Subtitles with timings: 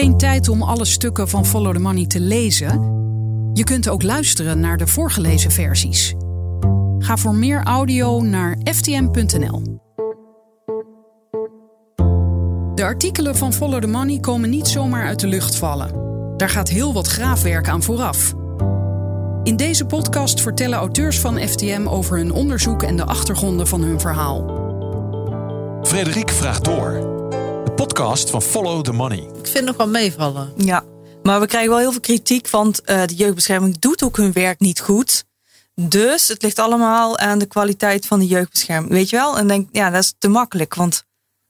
[0.00, 2.68] Geen tijd om alle stukken van Follow the Money te lezen?
[3.52, 6.14] Je kunt ook luisteren naar de voorgelezen versies.
[6.98, 9.62] Ga voor meer audio naar ftm.nl.
[12.74, 15.90] De artikelen van Follow the Money komen niet zomaar uit de lucht vallen.
[16.36, 18.34] Daar gaat heel wat graafwerk aan vooraf.
[19.42, 24.00] In deze podcast vertellen auteurs van FTM over hun onderzoek en de achtergronden van hun
[24.00, 24.58] verhaal.
[25.82, 27.19] Frederik vraagt door.
[27.64, 29.28] De podcast van Follow the Money.
[29.38, 30.52] Ik vind nog wel meevallen.
[30.56, 30.84] Ja,
[31.22, 34.60] maar we krijgen wel heel veel kritiek, want uh, de jeugdbescherming doet ook hun werk
[34.60, 35.24] niet goed.
[35.74, 38.92] Dus het ligt allemaal aan de kwaliteit van de jeugdbescherming.
[38.92, 39.38] Weet je wel?
[39.38, 40.74] En denk, ja, dat is te makkelijk.
[40.74, 41.04] Want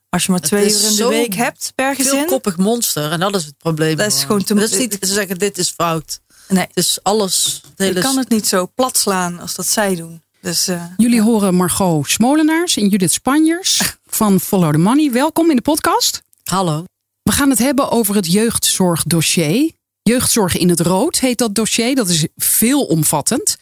[0.09, 2.19] als je maar twee uur in de week hebt per gezin.
[2.19, 3.13] Een koppig monster.
[3.13, 3.97] En dat is het probleem.
[3.97, 6.21] Dat is gewoon te Dat is niet te zeggen, dit is fout.
[6.49, 6.67] Nee.
[6.67, 7.63] Het is alles.
[7.69, 10.23] Het hele Je kan het niet zo plat slaan als dat zij doen.
[10.41, 15.13] Dus, uh, Jullie horen Margot Smolenaars en Judith Spanjers van Follow the Money.
[15.13, 16.23] Welkom in de podcast.
[16.45, 16.85] Hallo.
[17.23, 19.71] We gaan het hebben over het jeugdzorgdossier.
[20.03, 21.95] Jeugdzorg in het rood heet dat dossier.
[21.95, 23.57] Dat is veelomvattend.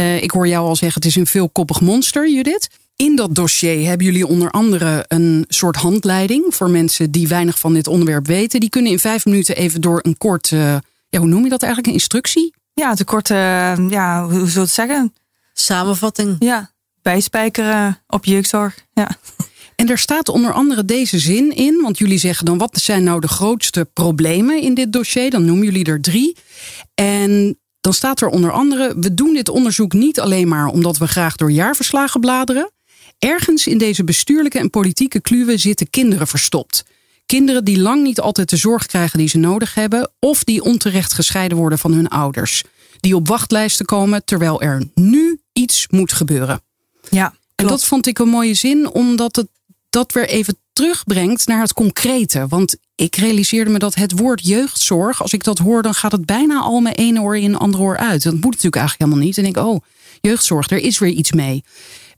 [0.00, 2.68] Uh, ik hoor jou al zeggen, het is een veelkoppig monster, Judith.
[2.96, 7.74] In dat dossier hebben jullie onder andere een soort handleiding voor mensen die weinig van
[7.74, 8.60] dit onderwerp weten.
[8.60, 10.76] Die kunnen in vijf minuten even door een kort, uh,
[11.08, 12.54] ja, hoe noem je dat eigenlijk, een instructie?
[12.74, 15.12] Ja, de korte, uh, ja, hoe zou je het zeggen?
[15.60, 16.36] Samenvatting.
[16.38, 18.84] Ja, bijspijkeren op jeugdzorg.
[18.92, 19.16] Ja.
[19.76, 23.20] En daar staat onder andere deze zin in, want jullie zeggen dan wat zijn nou
[23.20, 25.30] de grootste problemen in dit dossier?
[25.30, 26.36] Dan noemen jullie er drie.
[26.94, 31.06] En dan staat er onder andere: we doen dit onderzoek niet alleen maar omdat we
[31.06, 32.70] graag door jaarverslagen bladeren.
[33.18, 36.84] Ergens in deze bestuurlijke en politieke kluwen zitten kinderen verstopt.
[37.26, 41.12] Kinderen die lang niet altijd de zorg krijgen die ze nodig hebben, of die onterecht
[41.12, 42.62] gescheiden worden van hun ouders.
[43.00, 46.60] Die op wachtlijsten komen terwijl er nu iets moet gebeuren.
[47.10, 49.46] Ja, en dat vond ik een mooie zin, omdat het
[49.90, 52.46] dat weer even terugbrengt naar het concrete.
[52.48, 56.26] Want ik realiseerde me dat het woord jeugdzorg, als ik dat hoor, dan gaat het
[56.26, 58.22] bijna al mijn ene oor in, andere oor uit.
[58.22, 59.38] Dat moet natuurlijk eigenlijk helemaal niet.
[59.38, 59.80] En ik, oh,
[60.20, 61.64] jeugdzorg, er is weer iets mee.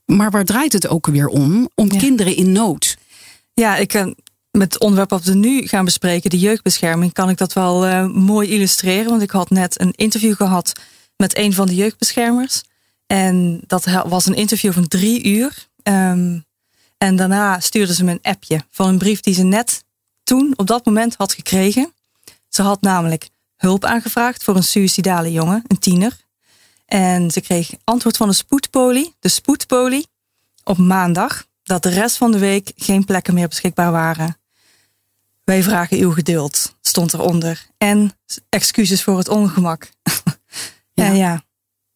[0.04, 1.68] Maar waar draait het ook weer om?
[1.74, 1.98] Om Ja.
[1.98, 2.96] kinderen in nood.
[3.54, 4.14] Ja, ik kan
[4.50, 8.06] met het onderwerp wat we nu gaan bespreken, de jeugdbescherming, kan ik dat wel uh,
[8.06, 9.10] mooi illustreren.
[9.10, 10.72] Want ik had net een interview gehad
[11.16, 12.62] met een van de jeugdbeschermers.
[13.10, 15.68] En dat was een interview van drie uur.
[15.82, 16.44] Um,
[16.98, 19.84] en daarna stuurde ze me een appje van een brief die ze net
[20.22, 21.92] toen, op dat moment, had gekregen.
[22.48, 26.16] Ze had namelijk hulp aangevraagd voor een suïcidale jongen, een tiener.
[26.86, 30.06] En ze kreeg antwoord van de spoedpolie, de spoedpolie,
[30.64, 34.36] op maandag, dat de rest van de week geen plekken meer beschikbaar waren.
[35.44, 37.66] Wij vragen uw geduld, stond eronder.
[37.78, 38.12] En
[38.48, 39.90] excuses voor het ongemak.
[40.92, 41.48] ja, en ja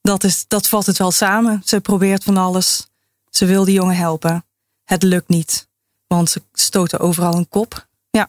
[0.05, 1.63] dat, is, dat vat het wel samen.
[1.65, 2.87] Ze probeert van alles.
[3.31, 4.45] Ze wil die jongen helpen.
[4.85, 5.69] Het lukt niet,
[6.07, 7.87] want ze stoten overal een kop.
[8.11, 8.29] Ja.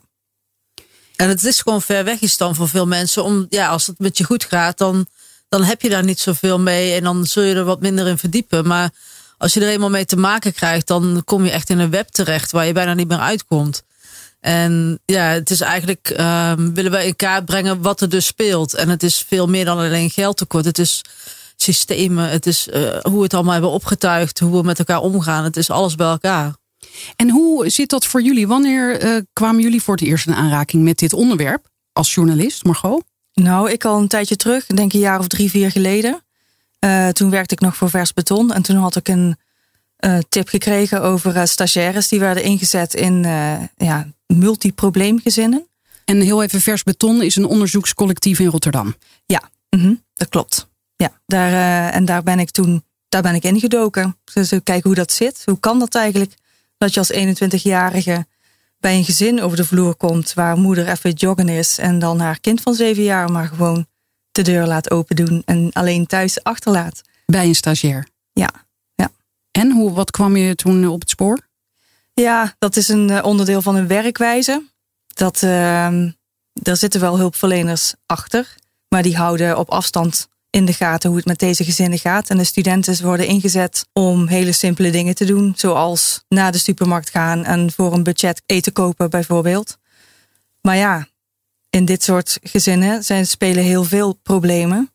[1.16, 3.24] En het is gewoon ver weg is dan voor veel mensen.
[3.24, 5.06] Om, ja, als het met je goed gaat, dan,
[5.50, 6.94] dan heb je daar niet zoveel mee.
[6.94, 8.68] En dan zul je er wat minder in verdiepen.
[8.68, 8.90] Maar
[9.38, 12.08] als je er eenmaal mee te maken krijgt, dan kom je echt in een web
[12.08, 13.84] terecht waar je bijna niet meer uitkomt.
[14.40, 18.74] En ja, het is eigenlijk, um, willen wij in kaart brengen wat er dus speelt.
[18.74, 20.66] En het is veel meer dan alleen geldtekort.
[20.66, 21.02] Het is
[21.56, 25.44] systemen, het is uh, hoe we het allemaal hebben opgetuigd, hoe we met elkaar omgaan.
[25.44, 26.56] Het is alles bij elkaar.
[27.16, 28.48] En hoe zit dat voor jullie?
[28.48, 33.04] Wanneer uh, kwamen jullie voor het eerst in aanraking met dit onderwerp als journalist, Margot?
[33.34, 36.24] Nou, ik al een tijdje terug, denk een jaar of drie, vier geleden.
[36.80, 39.38] Uh, toen werkte ik nog voor Vers Beton en toen had ik een
[40.00, 43.24] uh, tip gekregen over stagiaires die werden ingezet in
[43.78, 45.68] ja, multiprobleemgezinnen.
[46.06, 48.96] En heel even, Vers Beton is een onderzoekscollectief in Rotterdam.
[49.26, 50.68] Ja, mm -hmm, dat klopt.
[50.96, 52.84] Ja, daar, uh, en daar ben ik toen
[53.16, 54.18] daar ben ik ingedoken.
[54.34, 55.42] Dus kijken hoe dat zit.
[55.46, 56.34] Hoe kan dat eigenlijk?
[56.78, 58.26] Dat je als 21-jarige
[58.80, 62.40] bij een gezin over de vloer komt waar moeder even joggen is en dan haar
[62.40, 63.88] kind van zeven jaar maar gewoon
[64.32, 67.02] de deur laat open doen en alleen thuis achterlaat.
[67.26, 68.08] Bij een stagiair?
[68.34, 68.50] Ja.
[68.96, 69.12] ja.
[69.52, 71.40] En hoe, wat kwam je toen op het spoor?
[72.14, 74.64] Ja, dat is een onderdeel van een werkwijze.
[75.08, 75.50] Dat, uh,
[76.54, 78.56] daar zitten wel hulpverleners achter,
[78.88, 82.30] maar die houden op afstand in de gaten hoe het met deze gezinnen gaat.
[82.30, 87.10] En de studenten worden ingezet om hele simpele dingen te doen, zoals naar de supermarkt
[87.10, 89.78] gaan en voor een budget eten kopen bijvoorbeeld.
[90.62, 91.08] Maar ja,
[91.70, 94.92] in dit soort gezinnen zijn, spelen heel veel problemen.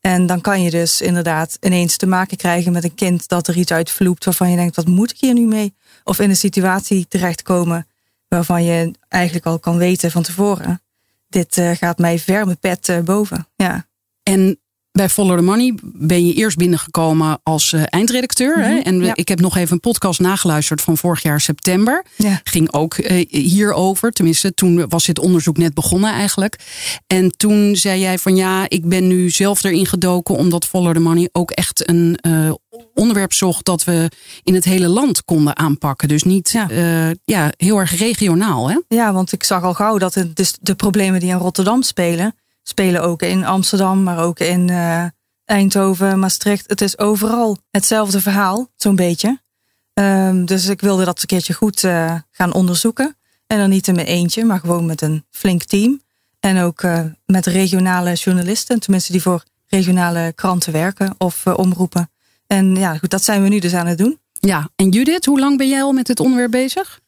[0.00, 3.56] En dan kan je dus inderdaad ineens te maken krijgen met een kind dat er
[3.56, 5.74] iets uitvloept waarvan je denkt, wat moet ik hier nu mee?
[6.04, 7.86] Of in een situatie terechtkomen
[8.28, 10.82] waarvan je eigenlijk al kan weten van tevoren,
[11.28, 13.48] dit uh, gaat mij ver mijn pet uh, boven.
[13.56, 13.86] Ja.
[14.22, 14.58] En
[14.98, 18.58] bij Follow the Money ben je eerst binnengekomen als uh, eindredacteur.
[18.58, 18.74] hè?
[18.74, 19.14] Mhm, En ja.
[19.14, 22.04] ik heb nog even een podcast nageluisterd van vorig jaar september.
[22.16, 22.40] Ja.
[22.44, 24.10] Ging ook eh, hierover.
[24.12, 26.58] Tenminste, toen was dit onderzoek net begonnen eigenlijk.
[27.06, 30.34] En toen zei jij van ja, ik ben nu zelf erin gedoken.
[30.34, 32.52] Omdat Follow the Money ook echt een eh,
[32.94, 34.10] onderwerp zocht dat we
[34.42, 36.08] in het hele land konden aanpakken.
[36.08, 36.66] Dus niet Ja.
[36.70, 37.12] ja.
[37.24, 38.70] ja, heel erg regionaal.
[38.70, 38.80] Hè?
[38.88, 42.34] Ja, want ik zag al gauw dat het, dus de problemen die in Rotterdam spelen,
[42.68, 45.04] spelen ook in Amsterdam, maar ook in eh,
[45.44, 46.64] Eindhoven, Maastricht.
[46.68, 49.42] Het is overal hetzelfde verhaal, zo'n beetje.
[49.92, 53.16] Ehm, dus ik wilde dat een keertje goed eh, gaan onderzoeken.
[53.46, 56.02] En dan niet in mijn eentje, maar gewoon met een flink team.
[56.40, 62.10] En ook eh, met regionale journalisten, tenminste die voor regionale kranten werken of omroepen.
[62.46, 64.18] En ja, goed, dat zijn we nu dus aan het doen.
[64.32, 67.00] Ja, en Judith, hoe lang ben jij al met dit onderwerp bezig?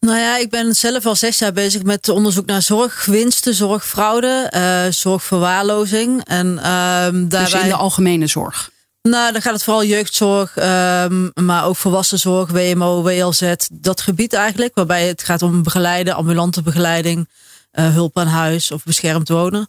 [0.00, 4.86] Nou ja, ik ben zelf al zes jaar bezig met onderzoek naar zorgwinsten, zorgfraude, eh
[4.90, 6.24] zorgverwaarlozing.
[6.24, 7.44] En ehm daarbij.
[7.44, 8.70] Dus in de algemene zorg.
[9.02, 13.52] Nou, dan gaat het vooral jeugdzorg, ehm, maar ook volwassenzorg, WMO, WLZ.
[13.72, 17.28] Dat gebied eigenlijk, waarbij het gaat om begeleiden, ambulante begeleiding,
[17.70, 19.68] eh, hulp aan huis of beschermd wonen.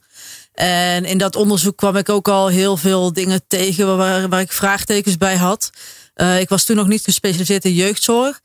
[0.54, 4.52] En in dat onderzoek kwam ik ook al heel veel dingen tegen waar, waar ik
[4.52, 5.70] vraagtekens bij had.
[6.14, 8.40] Eh, ik was toen nog niet gespecialiseerd in jeugdzorg.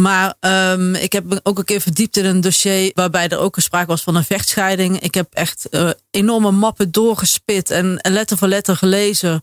[0.00, 3.86] Maar ehm, ik heb ook een keer verdiept in een dossier waarbij er ook sprake
[3.86, 5.00] was van een vechtscheiding.
[5.00, 9.40] Ik heb echt eh, enorme mappen doorgespit en letter voor letter gelezen.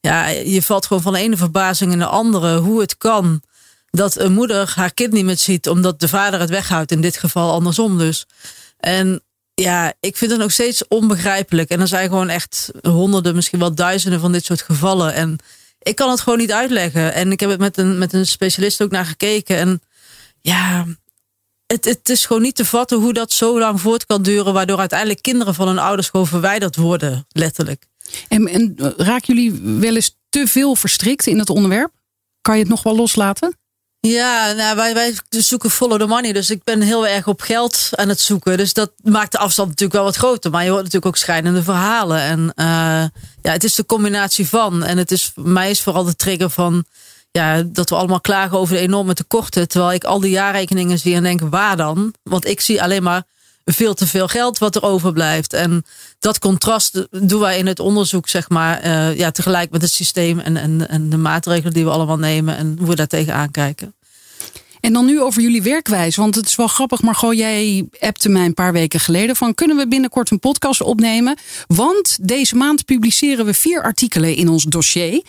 [0.00, 3.42] Ja, je valt gewoon van de ene verbazing in de andere hoe het kan
[3.90, 6.92] dat een moeder haar kind niet meer ziet omdat de vader het weghoudt.
[6.92, 8.26] In dit geval andersom dus.
[8.78, 9.20] En
[9.54, 11.70] ja, ik vind het nog steeds onbegrijpelijk.
[11.70, 15.14] En er zijn gewoon echt honderden, misschien wel duizenden van dit soort gevallen.
[15.14, 15.38] En
[15.86, 17.14] ik kan het gewoon niet uitleggen.
[17.14, 19.56] En ik heb het met een, met een specialist ook naar gekeken.
[19.56, 19.80] En
[20.40, 20.86] ja,
[21.66, 24.52] het, het is gewoon niet te vatten hoe dat zo lang voort kan duren.
[24.52, 27.86] Waardoor uiteindelijk kinderen van hun ouders gewoon verwijderd worden, letterlijk.
[28.28, 31.92] En, en eh, raken jullie wel eens te veel verstrikt in het onderwerp?
[32.40, 33.58] Kan je het nog wel loslaten?
[34.08, 36.32] Ja, nou, wij, wij zoeken follow the money.
[36.32, 38.56] Dus ik ben heel erg op geld aan het zoeken.
[38.56, 40.50] Dus dat maakt de afstand natuurlijk wel wat groter.
[40.50, 42.20] Maar je hoort natuurlijk ook schrijnende verhalen.
[42.20, 42.66] En eh,
[43.42, 44.84] ja, het is de combinatie van.
[44.84, 46.84] En het is, voor mij is vooral de trigger van...
[47.30, 49.68] Ja, dat we allemaal klagen over de enorme tekorten.
[49.68, 52.14] Terwijl ik al die jaarrekeningen zie en denk, waar dan?
[52.22, 53.22] Want ik zie alleen maar
[53.72, 55.52] veel te veel geld wat er overblijft.
[55.52, 55.84] En
[56.18, 60.38] dat contrast doen wij in het onderzoek, zeg maar, eh, ja, tegelijk met het systeem
[60.38, 63.94] en, en, en de maatregelen die we allemaal nemen en hoe we daar tegenaan kijken.
[64.80, 66.20] En dan nu over jullie werkwijze.
[66.20, 69.76] Want het is wel grappig, Margot, jij appte mij een paar weken geleden van kunnen
[69.76, 71.38] we binnenkort een podcast opnemen?
[71.66, 75.22] Want deze maand publiceren we vier artikelen in ons dossier.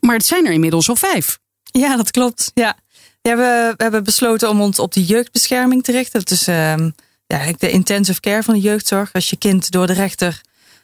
[0.00, 1.38] Maar het zijn er inmiddels al vijf.
[1.62, 2.50] Ja, dat klopt.
[2.54, 2.76] Ja.
[3.22, 6.20] Ja, we, we hebben besloten om ons op de jeugdbescherming te richten.
[6.20, 6.90] Dat is ehm,
[7.28, 9.12] ja, de intensive care van de jeugdzorg.
[9.12, 10.40] Als je kind door de rechter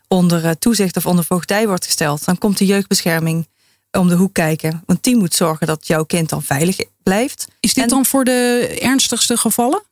[0.08, 3.48] onder eh, toezicht of onder voogdij wordt gesteld, dan komt de jeugdbescherming
[3.92, 4.82] om de hoek kijken.
[4.86, 7.48] Want die moet zorgen dat jouw kind dan veilig blijft.
[7.60, 9.82] Is dit En- dan voor de ernstigste gevallen?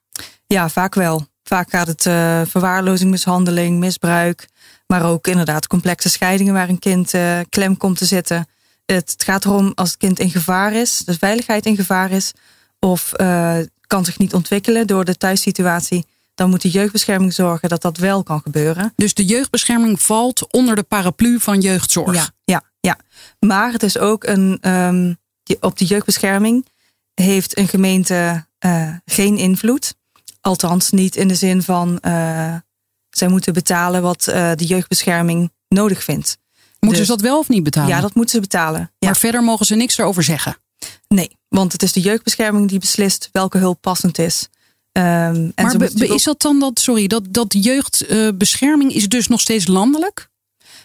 [0.46, 1.26] Ja, vaak wel.
[1.42, 4.48] Vaak gaat het eh, verwaarlozing, mishandeling, misbruik.
[4.86, 8.46] Maar ook inderdaad complexe scheidingen waar een kind eh, klem komt te zitten.
[8.86, 12.32] Het, het gaat erom als het kind in gevaar is, de veiligheid in gevaar is.
[12.78, 13.12] Of
[13.86, 16.06] kan zich niet ontwikkelen door de thuissituatie.
[16.42, 18.92] Dan moet de jeugdbescherming zorgen dat dat wel kan gebeuren.
[18.96, 22.14] Dus de jeugdbescherming valt onder de paraplu van jeugdzorg.
[22.14, 22.98] Ja, ja, ja.
[23.38, 24.58] Maar het is ook een.
[25.42, 26.66] die, op die jeugdbescherming
[27.14, 29.94] heeft een gemeente eh, geen invloed.
[30.40, 31.98] Althans, niet in de zin van.
[32.00, 32.54] eh,
[33.10, 36.38] zij moeten betalen wat eh, de jeugdbescherming nodig vindt.
[36.80, 37.88] Moeten Dus- ze dat wel of niet betalen?
[37.88, 38.80] Ja, dat moeten ze betalen.
[38.80, 38.88] Ja.
[38.98, 40.56] Maar verder mogen ze niks erover zeggen.
[41.08, 44.48] Nee, want het is de jeugdbescherming die beslist welke hulp passend is.
[44.92, 49.66] Ehm, maar be- is dat dan dat, sorry, dat, dat jeugdbescherming is dus nog steeds
[49.66, 50.30] landelijk?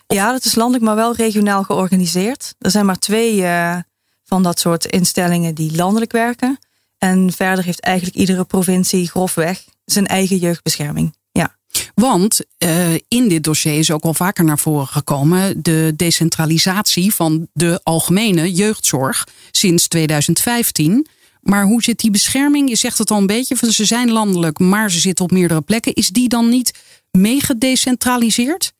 [0.07, 2.55] Ja, dat is landelijk, maar wel regionaal georganiseerd.
[2.59, 3.77] Er zijn maar twee eh,
[4.25, 6.59] van dat soort instellingen die landelijk werken.
[6.97, 11.15] En verder heeft eigenlijk iedere provincie grofweg zijn eigen jeugdbescherming.
[11.31, 11.55] Ja,
[11.95, 17.47] Want eh, in dit dossier is ook al vaker naar voren gekomen de decentralisatie van
[17.53, 21.07] de algemene jeugdzorg sinds 2015.
[21.49, 22.69] Maar hoe zit die bescherming?
[22.69, 25.61] Je zegt het al een beetje, van ze zijn landelijk, maar ze zitten op meerdere
[25.61, 25.93] plekken.
[25.93, 26.71] Is die dan niet
[27.11, 28.73] meegedecentraliseerd?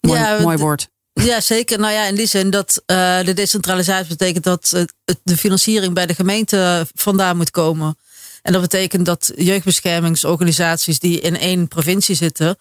[0.00, 0.88] Mooi, Ja, mooi woord.
[1.12, 1.78] Ja, zeker.
[1.78, 4.86] Nou ja, in die zin dat eh, de decentralisatie betekent dat
[5.22, 7.96] de financiering bij de gemeente vandaan moet komen.
[8.42, 12.56] En dat betekent dat jeugdbeschermingsorganisaties die in één provincie zitten,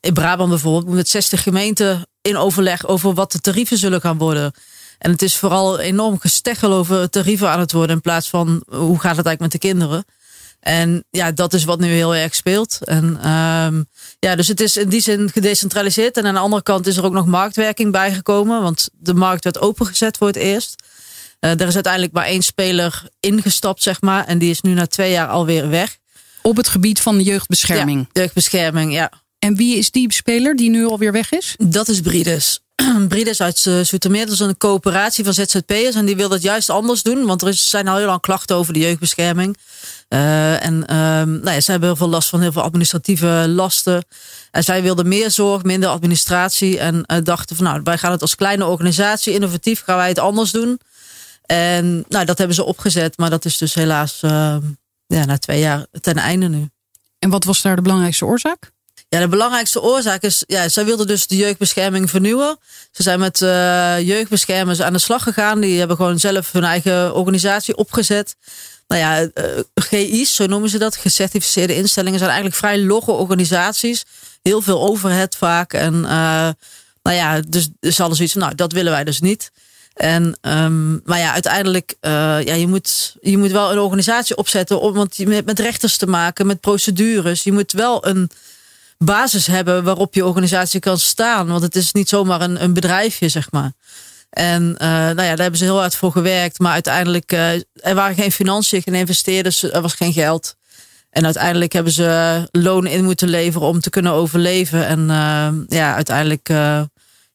[0.00, 4.52] in Brabant bijvoorbeeld, met 60 gemeenten in overleg over wat de tarieven zullen gaan worden.
[5.00, 9.00] En het is vooral enorm gesteggel over tarieven aan het worden in plaats van hoe
[9.00, 10.04] gaat het eigenlijk met de kinderen.
[10.60, 12.78] En ja, dat is wat nu heel erg speelt.
[12.84, 13.82] En ehm,
[14.18, 16.16] ja, dus het is in die zin gedecentraliseerd.
[16.16, 18.62] En aan de andere kant is er ook nog marktwerking bijgekomen.
[18.62, 20.82] Want de markt werd opengezet voor het eerst.
[21.40, 24.26] Uh, er is uiteindelijk maar één speler ingestapt, zeg maar.
[24.26, 25.98] En die is nu na twee jaar alweer weg.
[26.42, 28.08] Op het gebied van de jeugdbescherming?
[28.12, 29.12] Ja, jeugdbescherming, ja.
[29.38, 31.54] En wie is die speler die nu alweer weg is?
[31.58, 32.60] Dat is Brides.
[33.08, 34.24] Brides uit uh, Zoetermeer.
[34.24, 35.94] Dat is een coöperatie van ZZP'ers.
[35.94, 37.26] En die wil het juist anders doen.
[37.26, 39.56] Want er zijn al heel lang klachten over de jeugdbescherming.
[40.08, 44.04] Uh, en um, nou ja, hebben heel veel last van heel veel administratieve lasten.
[44.50, 46.78] En zij wilden meer zorg, minder administratie.
[46.78, 50.18] En uh, dachten van nou, wij gaan het als kleine organisatie, innovatief, gaan wij het
[50.18, 50.80] anders doen.
[51.46, 53.18] En nou, dat hebben ze opgezet.
[53.18, 54.56] Maar dat is dus helaas uh,
[55.06, 56.68] ja, na twee jaar ten einde nu.
[57.18, 58.70] En wat was daar de belangrijkste oorzaak?
[59.10, 62.58] Ja, de belangrijkste oorzaak is, ja, zij wilden dus de jeugdbescherming vernieuwen.
[62.90, 65.60] Ze zijn met uh, jeugdbeschermers aan de slag gegaan.
[65.60, 68.36] Die hebben gewoon zelf hun eigen organisatie opgezet.
[68.88, 69.28] Nou ja, uh,
[69.74, 74.04] GI's, zo noemen ze dat, gecertificeerde instellingen, zijn eigenlijk vrij logge organisaties.
[74.42, 75.72] Heel veel overhead vaak.
[75.72, 76.48] En uh,
[77.02, 79.50] nou ja, dus, dus alles iets nou, dat willen wij dus niet.
[79.94, 84.92] En, um, maar ja, uiteindelijk, ja, je, moet, je moet wel een organisatie opzetten, om,
[84.92, 87.42] want je hebt met rechters te maken, met procedures.
[87.42, 88.30] Je moet wel een
[89.04, 91.46] basis hebben waarop je organisatie kan staan.
[91.46, 93.72] Want het is niet zomaar een, een bedrijfje, zeg maar.
[94.30, 96.58] En uh, nou ja, daar hebben ze heel hard voor gewerkt.
[96.58, 100.56] Maar uiteindelijk, uh, er waren geen financiën, geen investeerders, er was geen geld.
[101.10, 104.86] En uiteindelijk hebben ze lonen in moeten leveren om te kunnen overleven.
[104.86, 106.48] En uh, ja, uiteindelijk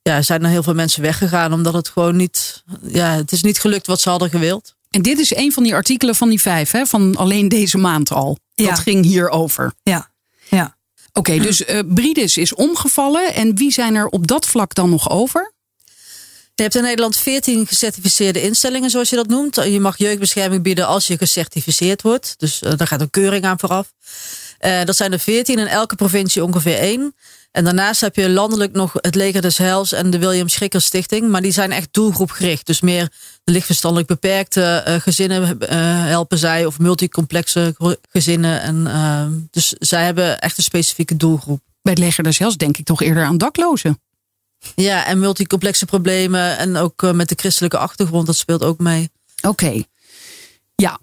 [0.01, 1.53] ja, zijn er heel veel mensen weggegaan.
[1.53, 4.75] Omdat het gewoon niet, ja, het is niet gelukt wat ze hadden gewild.
[4.89, 6.85] En dit is een van die artikelen van die vijf, hè?
[6.85, 8.37] van alleen deze maand al.
[8.53, 8.69] Ja.
[8.69, 9.73] Dat ging hierover.
[9.83, 10.09] Ja,
[10.49, 10.74] ja.
[11.17, 13.33] Oké, okay, dus uh, Bridis is omgevallen.
[13.33, 15.53] En wie zijn er op dat vlak dan nog over?
[16.55, 19.55] Je hebt in Nederland 14 gecertificeerde instellingen, zoals je dat noemt.
[19.55, 22.33] Je mag jeugdbescherming bieden als je gecertificeerd wordt.
[22.37, 23.91] Dus uh, daar gaat een keuring aan vooraf.
[24.59, 27.15] Uh, dat zijn er 14 in elke provincie ongeveer één.
[27.55, 31.29] En daarnaast heb je landelijk nog het Leger des Heils en de William Schrikker Stichting.
[31.29, 32.65] Maar die zijn echt doelgroepgericht.
[32.65, 33.11] Dus meer
[33.43, 35.69] de lichtverstandelijk beperkte uh, gezinnen uh,
[36.05, 36.65] helpen zij.
[36.65, 37.75] Of multicomplexe
[38.09, 38.61] gezinnen.
[38.61, 41.61] En, uh, dus zij hebben echt een specifieke doelgroep.
[41.81, 44.01] Bij het Leger des Heils denk ik toch eerder aan daklozen.
[44.75, 46.57] Ja, en multicomplexe problemen.
[46.57, 49.09] En ook met de christelijke achtergrond, dat speelt ook mee.
[49.35, 49.47] Oké.
[49.47, 49.85] Okay.
[50.75, 50.99] Ja,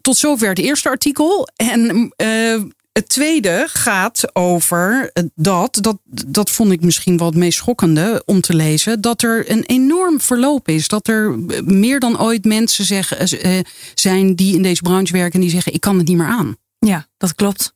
[0.00, 1.48] tot zover het eerste artikel.
[1.56, 2.12] En
[2.92, 8.40] het tweede gaat over dat, dat, dat vond ik misschien wel het meest schokkende om
[8.40, 10.88] te lezen, dat er een enorm verloop is.
[10.88, 13.60] Dat er meer dan ooit mensen zeggen, uh,
[13.94, 16.56] zijn die in deze branche werken en die zeggen: ik kan het niet meer aan.
[16.78, 17.74] Ja, dat klopt.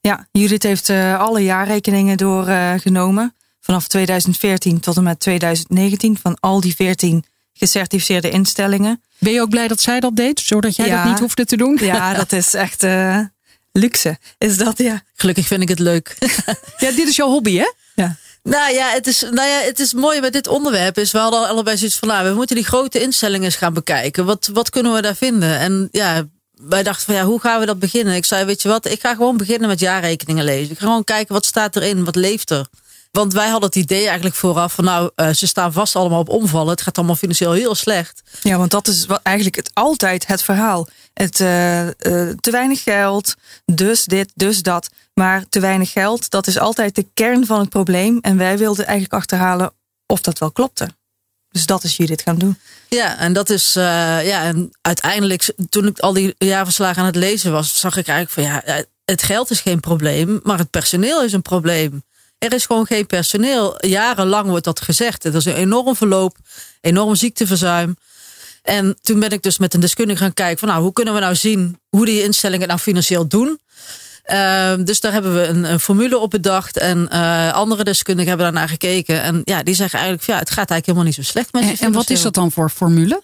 [0.00, 3.34] Ja, Judith heeft uh, alle jaarrekeningen doorgenomen.
[3.60, 9.02] Vanaf 2014 tot en met 2019 van al die 14 gecertificeerde instellingen.
[9.18, 11.56] Ben je ook blij dat zij dat deed, zodat jij ja, dat niet hoefde te
[11.56, 11.78] doen?
[11.80, 12.82] Ja, dat is echt
[13.72, 15.02] luxe is dat, ja.
[15.14, 16.16] Gelukkig vind ik het leuk.
[16.78, 17.72] ja, dit is jouw hobby, hè?
[17.94, 18.16] Ja.
[18.42, 20.98] Nou ja, het is, nou ja, het is mooi met dit onderwerp.
[20.98, 24.24] Is we hadden allebei zoiets van, nou, we moeten die grote instellingen eens gaan bekijken.
[24.24, 25.58] Wat, wat kunnen we daar vinden?
[25.58, 28.14] En ja, wij dachten van, ja, hoe gaan we dat beginnen?
[28.14, 30.70] Ik zei, weet je wat, ik ga gewoon beginnen met jaarrekeningen lezen.
[30.70, 32.04] Ik ga gewoon kijken, wat staat erin?
[32.04, 32.66] Wat leeft er?
[33.10, 36.28] Want wij hadden het idee eigenlijk vooraf van nou, uh, ze staan vast allemaal op
[36.28, 36.70] omvallen.
[36.70, 38.22] Het gaat allemaal financieel heel slecht.
[38.42, 40.88] Ja, want dat is wat eigenlijk het, altijd het verhaal.
[41.14, 41.90] Het, uh, uh,
[42.40, 43.34] te weinig geld,
[43.64, 44.88] dus dit, dus dat.
[45.14, 48.18] Maar te weinig geld, dat is altijd de kern van het probleem.
[48.20, 49.72] En wij wilden eigenlijk achterhalen
[50.06, 50.88] of dat wel klopte.
[51.48, 52.58] Dus dat is dit gaan doen.
[52.88, 57.52] Ja, en dat is, ja, en uiteindelijk, toen ik al die jaarverslagen aan het lezen
[57.52, 61.32] was, zag ik eigenlijk van ja, het geld is geen probleem, maar het personeel is
[61.32, 62.02] een probleem.
[62.38, 63.86] Er is gewoon geen personeel.
[63.86, 65.24] Jarenlang wordt dat gezegd.
[65.24, 66.36] Er is een enorm verloop,
[66.80, 67.96] enorm ziekteverzuim.
[68.62, 71.20] En toen ben ik dus met een deskundige gaan kijken van nou, hoe kunnen we
[71.20, 73.60] nou zien hoe die instellingen het nou financieel doen.
[74.26, 76.78] Uh, dus daar hebben we een, een formule op bedacht.
[76.78, 79.22] En uh, andere deskundigen hebben daarnaar gekeken.
[79.22, 81.76] En ja, die zeggen eigenlijk, ja, het gaat eigenlijk helemaal niet zo slecht met En,
[81.86, 83.22] en wat is dat dan voor formule?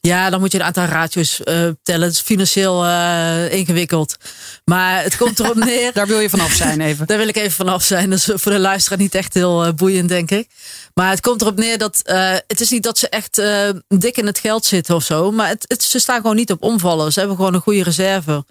[0.00, 2.06] Ja, dan moet je een aantal raadjes uh, tellen.
[2.06, 4.16] Het is financieel uh, ingewikkeld.
[4.64, 5.92] Maar het komt erop neer.
[5.92, 7.06] Daar wil je vanaf zijn even.
[7.06, 8.10] Daar wil ik even vanaf zijn.
[8.10, 10.48] Dat is voor de luisteraar niet echt heel uh, boeiend, denk ik.
[10.94, 12.00] Maar het komt erop neer dat
[12.46, 13.42] het is niet dat ze echt
[13.88, 15.30] dik in het geld zitten of zo.
[15.30, 17.12] Maar het, het, ze staan gewoon niet op omvallen.
[17.12, 18.44] Ze hebben gewoon een goede reserve.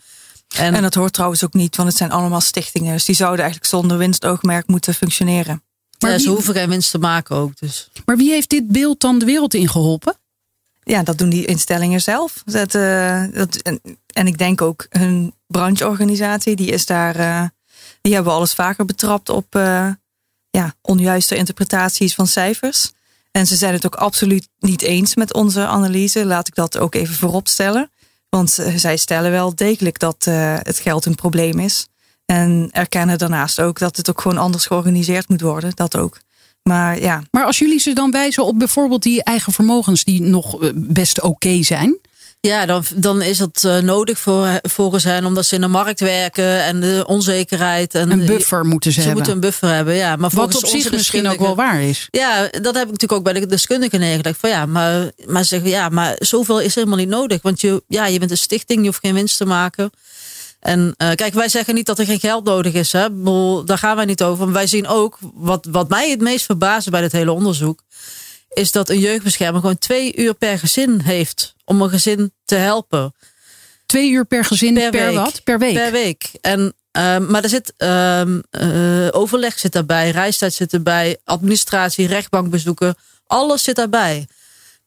[0.55, 2.93] En, en dat hoort trouwens ook niet, want het zijn allemaal stichtingen.
[2.93, 5.63] Dus die zouden eigenlijk zonder winstoogmerk moeten functioneren.
[5.99, 7.59] Maar ja, ze hoeven geen winst te maken ook.
[7.59, 7.89] Dus.
[8.05, 10.17] Maar wie heeft dit beeld dan de wereld ingeholpen?
[10.87, 12.41] Ja, dat doen die instellingen zelf.
[12.45, 13.55] Dat, uh, dat,
[14.13, 17.43] en, ik denk ook hun brancheorganisatie, die is daar, uh,
[18.01, 19.89] die hebben alles vaker betrapt op uh,
[20.49, 22.91] ja, onjuiste interpretaties van cijfers.
[23.31, 26.25] En ze zijn het ook absoluut niet eens met onze analyse.
[26.25, 27.91] Laat ik dat ook even voorop stellen.
[28.29, 31.87] Want eh, zij stellen wel degelijk dat eh, het geld een probleem is.
[32.25, 35.71] En erkennen daarnaast ook dat het ook gewoon anders georganiseerd moet worden.
[35.75, 36.19] Dat ook.
[36.67, 37.23] Maar ja.
[37.31, 41.21] Maar als jullie ze dan wijzen op bijvoorbeeld die eigen vermogens die nog eh, best
[41.21, 41.97] oké zijn.
[42.39, 45.99] Ja, dan, dan is dat uh, nodig voor, volgens hen, omdat ze in de markt
[45.99, 47.95] werken en de onzekerheid.
[47.95, 49.17] En een buffer moeten ze, ze hebben.
[49.17, 50.15] moeten een buffer hebben, ja.
[50.15, 52.07] Maar Wat op zich misschien ook wel waar is.
[52.11, 54.39] Ja, dat heb ik natuurlijk ook bij de deskundigen neergelegd.
[54.39, 57.41] Van ja, maar, maar zeggen ja, maar zoveel is helemaal niet nodig.
[57.41, 59.91] Want je, ja, je bent een stichting, je hoeft geen winst te maken.
[60.67, 62.91] En uh, kijk, wij zeggen niet dat er geen geld nodig is.
[62.91, 63.23] Hè?
[63.63, 64.45] Daar gaan wij niet over.
[64.45, 67.83] Maar wij zien ook, wat, wat mij het meest verbaasde bij dit hele onderzoek,
[68.49, 73.13] is dat een jeugdbeschermer gewoon twee uur per gezin heeft om een gezin te helpen.
[73.85, 75.43] Twee uur per gezin per, per wat?
[75.43, 75.73] Per week?
[75.73, 76.31] Per week.
[76.41, 78.21] En, uh, maar er zit uh,
[78.51, 82.95] uh, overleg zit daarbij, reistijd zit erbij, administratie, rechtbankbezoeken,
[83.27, 84.27] alles zit daarbij.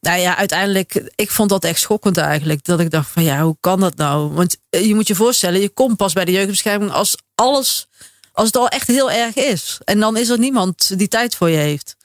[0.01, 2.63] Nou ja, uiteindelijk, ik vond dat echt schokkend eigenlijk.
[2.63, 4.31] Dat ik dacht van ja, hoe kan dat nou?
[4.31, 7.87] Want je moet je voorstellen, je komt pas bij de jeugdbescherming als alles,
[8.31, 9.79] als het al echt heel erg is.
[9.83, 11.95] En dan is er niemand die tijd voor je heeft.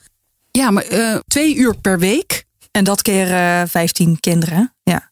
[0.50, 2.45] Ja, maar uh, twee uur per week.
[2.71, 4.75] En dat keer uh, 15 kinderen.
[4.83, 5.11] Ja.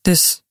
[0.00, 0.42] Dus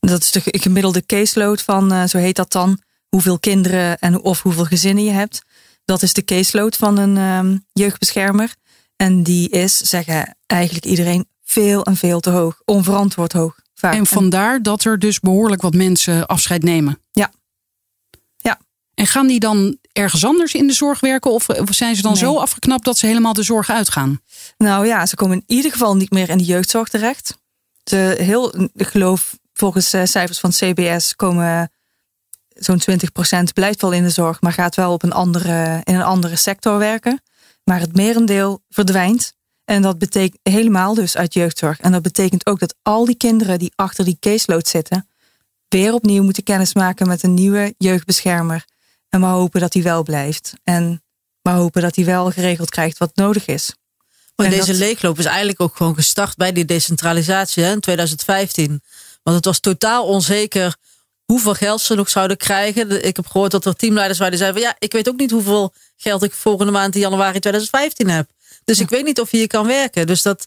[0.00, 4.64] dat is de gemiddelde caseload van, zo heet dat dan, hoeveel kinderen en of hoeveel
[4.64, 5.42] gezinnen je hebt.
[5.84, 8.54] Dat is de caseload van een um, jeugdbeschermer.
[8.98, 12.60] En die is, zeggen eigenlijk iedereen, veel en veel te hoog.
[12.64, 13.58] Onverantwoord hoog.
[13.74, 13.94] Vaak.
[13.94, 16.98] En vandaar dat er dus behoorlijk wat mensen afscheid nemen.
[17.10, 17.30] Ja.
[18.36, 18.58] Ja.
[18.94, 21.30] En gaan die dan ergens anders in de zorg werken?
[21.30, 22.20] Of zijn ze dan Nee.
[22.20, 24.20] zo afgeknapt dat ze helemaal de zorg uitgaan?
[24.56, 27.38] Nou ja, ze komen in ieder geval niet meer in de jeugdzorg terecht.
[27.84, 31.70] Ze heel, ik geloof, volgens uh, cijfers van CBS komen
[32.54, 32.80] zo'n
[33.40, 36.36] 20% blijft wel in de zorg, maar gaat wel op een andere, in een andere
[36.36, 37.22] sector werken.
[37.68, 39.32] Maar het merendeel verdwijnt.
[39.64, 41.80] En dat betekent helemaal dus uit jeugdzorg.
[41.80, 45.08] En dat betekent ook dat al die kinderen die achter die caseload zitten,
[45.68, 48.64] weer opnieuw moeten kennismaken met een nieuwe jeugdbeschermer.
[49.08, 50.52] En maar hopen dat die wel blijft.
[50.64, 51.02] En
[51.42, 53.74] maar hopen dat hij wel geregeld krijgt wat nodig is.
[54.36, 57.80] Maar En deze dat- leegloop is eigenlijk ook gewoon gestart bij die decentralisatie hè, in
[57.80, 58.82] 2015.
[59.22, 60.76] Want het was totaal onzeker
[61.24, 63.04] hoeveel geld ze nog zouden krijgen.
[63.06, 65.30] Ik heb gehoord dat er teamleiders waren die zeiden van ja, ik weet ook niet
[65.30, 68.30] hoeveel geld ik volgende maand in januari 2015 heb.
[68.64, 70.06] Dus ik weet niet of je hier kan werken.
[70.06, 70.46] Dus dat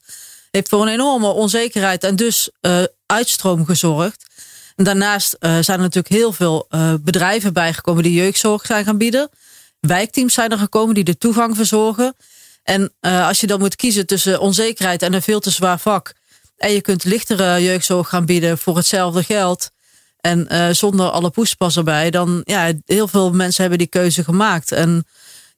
[0.52, 4.26] heeft voor een enorme onzekerheid en dus eh, uitstroom gezorgd.
[4.76, 8.98] En daarnaast eh, zijn er natuurlijk heel veel eh, bedrijven bijgekomen die jeugdzorg zijn gaan
[8.98, 9.30] bieden.
[9.80, 12.16] Wijkteams zijn er gekomen die de toegang verzorgen.
[12.64, 16.14] En uh, als je dan moet kiezen tussen onzekerheid en een veel te zwaar vak.
[16.58, 19.72] En je kunt lichtere jeugdzorg gaan bieden voor hetzelfde geld.
[20.20, 22.12] En uh, zonder alle poespas erbij.
[22.12, 24.72] Dan ja, heel veel mensen hebben die keuze gemaakt.
[24.72, 25.06] En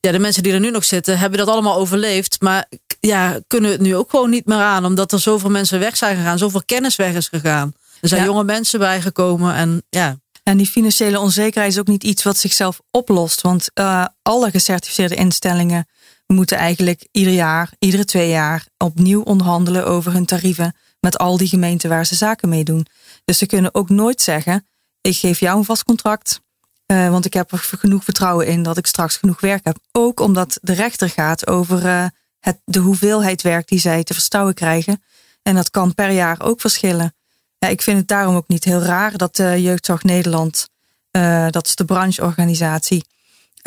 [0.06, 2.42] ja, de mensen die er nu nog zitten, hebben dat allemaal overleefd.
[2.42, 2.66] Maar
[3.00, 4.86] ja, kunnen het nu ook gewoon niet meer aan.
[4.86, 6.38] Omdat er zoveel mensen weg zijn gegaan.
[6.38, 7.74] Zoveel kennis weg is gegaan.
[8.02, 8.28] Er zijn Ja.
[8.28, 9.56] jonge mensen bijgekomen.
[9.56, 13.42] En ja, En die financiële onzekerheid is ook niet iets wat zichzelf oplost.
[13.42, 15.88] Want uh, alle gecertificeerde instellingen
[16.28, 21.48] moeten eigenlijk ieder jaar, iedere twee jaar opnieuw onderhandelen over hun tarieven met al die
[21.48, 22.86] gemeenten waar ze zaken mee doen.
[23.26, 24.68] Dus ze kunnen ook nooit zeggen:
[25.02, 26.40] ik geef jou een vast contract,
[26.88, 29.78] uh, want ik heb er genoeg vertrouwen in dat ik straks genoeg werk heb.
[29.92, 32.06] Ook omdat de rechter gaat over uh,
[32.40, 35.04] het, de hoeveelheid werk die zij te verstouwen krijgen.
[35.42, 37.16] En dat kan per jaar ook verschillen.
[37.58, 40.70] Ja, ik vind het daarom ook niet heel raar dat de Jeugdzorg Nederland,
[41.12, 43.06] uh, dat is de brancheorganisatie,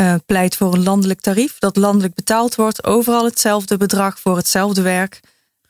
[0.00, 1.58] uh, pleit voor een landelijk tarief.
[1.58, 5.20] Dat landelijk betaald wordt, overal hetzelfde bedrag voor hetzelfde werk.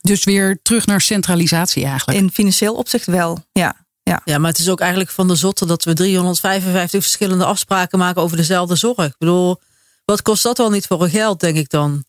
[0.01, 2.19] Dus weer terug naar centralisatie eigenlijk.
[2.19, 3.86] In financieel opzicht wel, ja.
[4.11, 4.21] Ja.
[4.25, 8.23] ja, maar het is ook eigenlijk van de zotte dat we 355 verschillende afspraken maken
[8.23, 9.07] over dezelfde zorg.
[9.07, 9.61] Ik bedoel,
[10.05, 12.05] wat kost dat wel niet voor een geld, denk ik dan?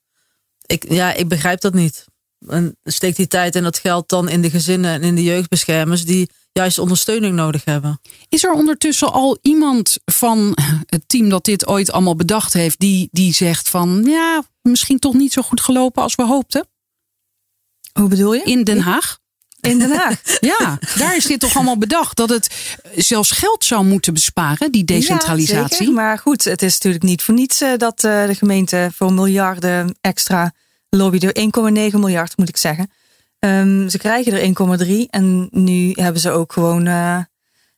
[0.65, 2.05] Ik, ja, ik begrijp dat niet.
[2.47, 6.05] En steek die tijd en dat geld dan in de gezinnen en in de jeugdbeschermers
[6.05, 7.99] die juist ondersteuning nodig hebben.
[8.29, 13.07] Is er ondertussen al iemand van het team dat dit ooit allemaal bedacht heeft, die,
[13.11, 16.67] die zegt van ja, misschien toch niet zo goed gelopen als we hoopten?
[17.93, 18.43] Hoe bedoel je?
[18.43, 19.19] In Den Haag?
[19.67, 20.21] In Den Haag?
[20.59, 22.17] ja, daar is dit toch allemaal bedacht.
[22.17, 25.61] Dat het zelfs geld zou moeten besparen, die decentralisatie.
[25.61, 25.93] Ja, zeker.
[25.93, 29.97] Maar goed, het is natuurlijk niet voor niets uh, dat uh, de gemeente voor miljarden
[30.01, 30.51] extra
[30.89, 31.51] lobbyde.
[31.91, 32.91] 1,9 miljard moet ik zeggen.
[33.39, 37.19] Um, ze krijgen er 1,3 en nu hebben ze ook gewoon uh,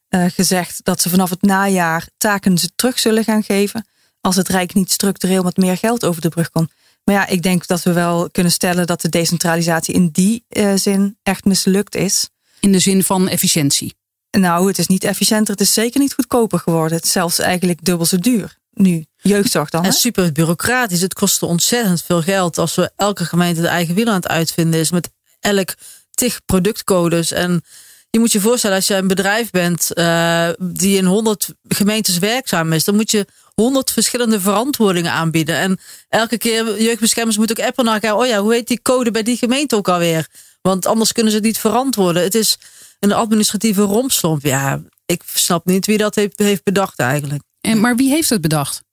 [0.10, 3.88] gezegd dat ze vanaf het najaar taken ze terug zullen gaan geven.
[4.22, 6.72] Als het Rijk niet structureel met meer geld over de brug komt.
[7.10, 10.74] Maar ja, ik denk dat we wel kunnen stellen dat de decentralisatie in die uh,
[10.76, 12.30] zin echt mislukt is.
[12.60, 13.96] In de zin van efficiëntie?
[14.32, 15.52] Nou, het is niet efficiënter.
[15.52, 16.98] Het is zeker niet goedkoper geworden.
[16.98, 19.06] Het is zelfs eigenlijk dubbel zo duur nu.
[19.22, 19.86] Jeugdzorg dan.
[19.86, 21.02] En super bureaucratisch.
[21.02, 24.80] Het kostte ontzettend veel geld als we elke gemeente de eigen wiel aan het uitvinden
[24.80, 24.92] is.
[24.92, 25.74] Met elk
[26.12, 27.32] tig productcodes.
[27.32, 27.64] En
[28.10, 32.74] je moet je voorstellen, als je een bedrijf bent uh, die in 100 gemeentes werkzaam
[32.74, 33.26] is, dan moet je
[33.60, 35.56] 100 verschillende verantwoordingen aanbieden.
[35.56, 38.16] En elke keer jeugdbeschermers moeten ook appen naar elkaar.
[38.16, 40.28] Oh ja, hoe heet die code bij die gemeente ook alweer?
[40.62, 42.24] Want anders kunnen ze het niet verantwoorden.
[42.24, 42.58] Het is
[43.00, 44.44] een administratieve rompslomp.
[44.44, 47.44] Ja, ik snap niet wie dat heeft, heeft bedacht eigenlijk.
[47.62, 48.84] En, maar wie heeft het bedacht?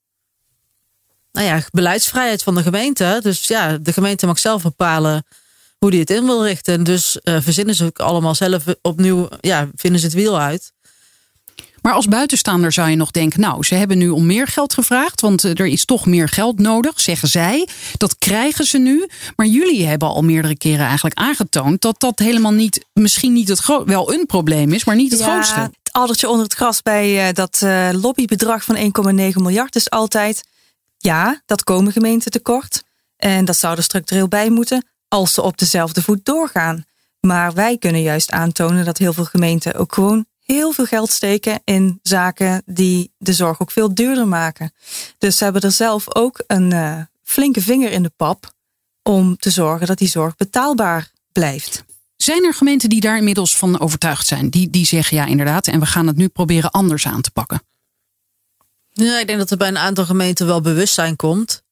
[1.33, 3.19] Nou ja, beleidsvrijheid van de gemeente.
[3.23, 5.27] Dus ja, de gemeente mag zelf bepalen
[5.79, 6.85] hoe die het in wil richten.
[6.85, 10.73] Dus uh, verzinnen ze ook allemaal zelf opnieuw, ja, vinden ze het wiel uit.
[11.87, 15.21] Maar als buitenstaander zou je nog denken, nou, ze hebben nu om meer geld gevraagd,
[15.21, 17.69] want eh, er is toch meer geld nodig, zeggen zij.
[17.97, 19.09] Dat krijgen ze nu.
[19.37, 23.59] Maar jullie hebben al meerdere keren eigenlijk aangetoond dat dat helemaal niet, misschien niet het
[23.59, 25.61] groot, wel een probleem is, maar niet het grootste.
[25.61, 28.83] Het addertje onder het gras bij uh, dat uh, lobbybedrag van 1,9
[29.35, 30.45] miljard is altijd,
[30.99, 32.83] ja, dat komen gemeenten tekort.
[33.17, 36.85] En dat zou er structureel bij moeten als ze op dezelfde voet doorgaan.
[37.21, 41.61] Maar wij kunnen juist aantonen dat heel veel gemeenten ook gewoon heel veel geld steken
[41.65, 44.73] in zaken die de zorg ook veel duurder maken.
[45.19, 48.55] Dus ze hebben er zelf ook een uh, flinke vinger in de pap
[49.03, 51.85] om te zorgen dat die zorg betaalbaar blijft.
[52.17, 54.51] Zijn er gemeenten die daar inmiddels van overtuigd zijn?
[54.51, 57.63] Die, die zeggen ja, inderdaad, en we gaan het nu proberen anders aan te pakken?
[58.91, 61.63] Ja, ik denk dat er bij een aantal gemeenten wel bewustzijn komt.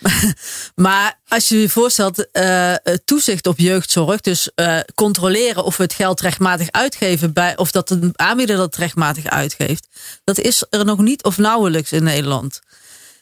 [0.74, 5.92] maar als je je voorstelt, uh, toezicht op jeugdzorg, dus uh, controleren of we het
[5.92, 9.88] geld rechtmatig uitgeven, bij, of dat een aanbieder dat rechtmatig uitgeeft,
[10.24, 12.60] dat is er nog niet of nauwelijks in Nederland.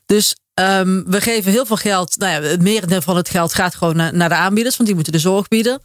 [0.06, 3.74] Dus um, we geven heel veel geld, nou ja, het merendeel van het geld gaat
[3.74, 5.82] gewoon naar, naar de aanbieders, want die moeten de zorg bieden.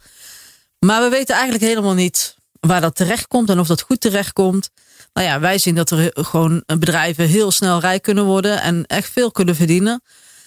[0.78, 4.32] Maar we weten eigenlijk helemaal niet waar dat terecht komt en of dat goed terecht
[4.32, 4.70] komt.
[5.12, 9.10] Nou ja, wij zien dat er gewoon bedrijven heel snel rijk kunnen worden en echt
[9.12, 10.02] veel kunnen verdienen.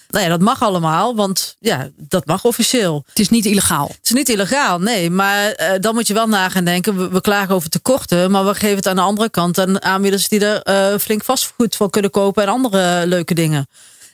[0.09, 3.03] Nou ja, dat mag allemaal, want ja, dat mag officieel.
[3.07, 3.87] Het is niet illegaal.
[3.87, 5.09] Het is niet illegaal, nee.
[5.09, 6.97] Maar uh, dan moet je wel na gaan denken.
[6.97, 10.27] We, we, klagen over tekorten, maar we geven het aan de andere kant aan aanbieders
[10.27, 13.67] die er uh, flink vastgoed voor kunnen kopen en andere leuke dingen.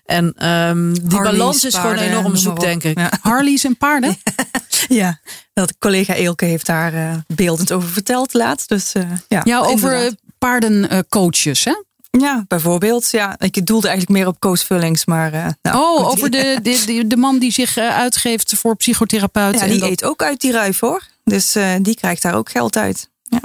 [0.06, 2.98] En um, die Harleys, balans is paarden, gewoon enorm zoek, denk ik.
[3.00, 3.12] Ja.
[3.22, 4.18] Harleys en paarden?
[4.88, 5.20] ja,
[5.54, 8.70] dat collega Eelke heeft daar uh, beeldend over verteld laatst.
[8.70, 8.92] Dus,
[9.28, 11.74] ja, ja, over paardencoaches, hè?
[12.20, 13.12] Ja, bijvoorbeeld.
[13.12, 15.06] Ja, ik doelde eigenlijk meer op Koos Vullings.
[15.06, 19.62] Maar, uh, nou, oh, over de, de, de, man die zich uh, uitgeeft voor psychotherapeuten.
[19.62, 19.90] Ja, die dat...
[19.90, 21.04] eet ook uit die ruif hoor.
[21.24, 23.10] Dus uh, die krijgt daar ook geld uit.
[23.24, 23.40] Ja.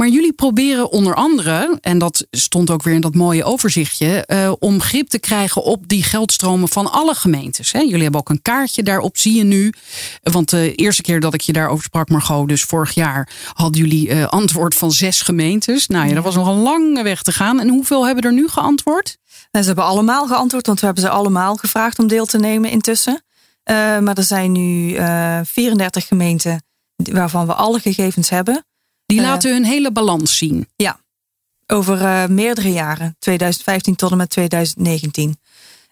[0.00, 4.52] Maar jullie proberen onder andere, en dat stond ook weer in dat mooie overzichtje, uh,
[4.58, 7.72] om grip te krijgen op die geldstromen van alle gemeentes.
[7.72, 7.78] Hè?
[7.78, 9.72] Jullie hebben ook een kaartje daarop, zie je nu.
[10.22, 14.08] Want de eerste keer dat ik je daarover sprak, Margot, dus vorig jaar, hadden jullie
[14.08, 15.86] uh, antwoord van zes gemeentes.
[15.86, 17.60] Nou ja, dat was nog een lange weg te gaan.
[17.60, 19.16] En hoeveel hebben er nu geantwoord?
[19.50, 22.70] Nou, ze hebben allemaal geantwoord, want we hebben ze allemaal gevraagd om deel te nemen
[22.70, 23.22] intussen.
[23.70, 24.98] Uh, maar er zijn nu
[25.44, 26.62] 34 gemeenten
[26.96, 28.64] waarvan we alle gegevens hebben.
[29.10, 30.68] Die laten hun hele balans zien.
[30.76, 31.00] Ja,
[31.66, 35.38] over uh, meerdere jaren, 2015 tot en met 2019.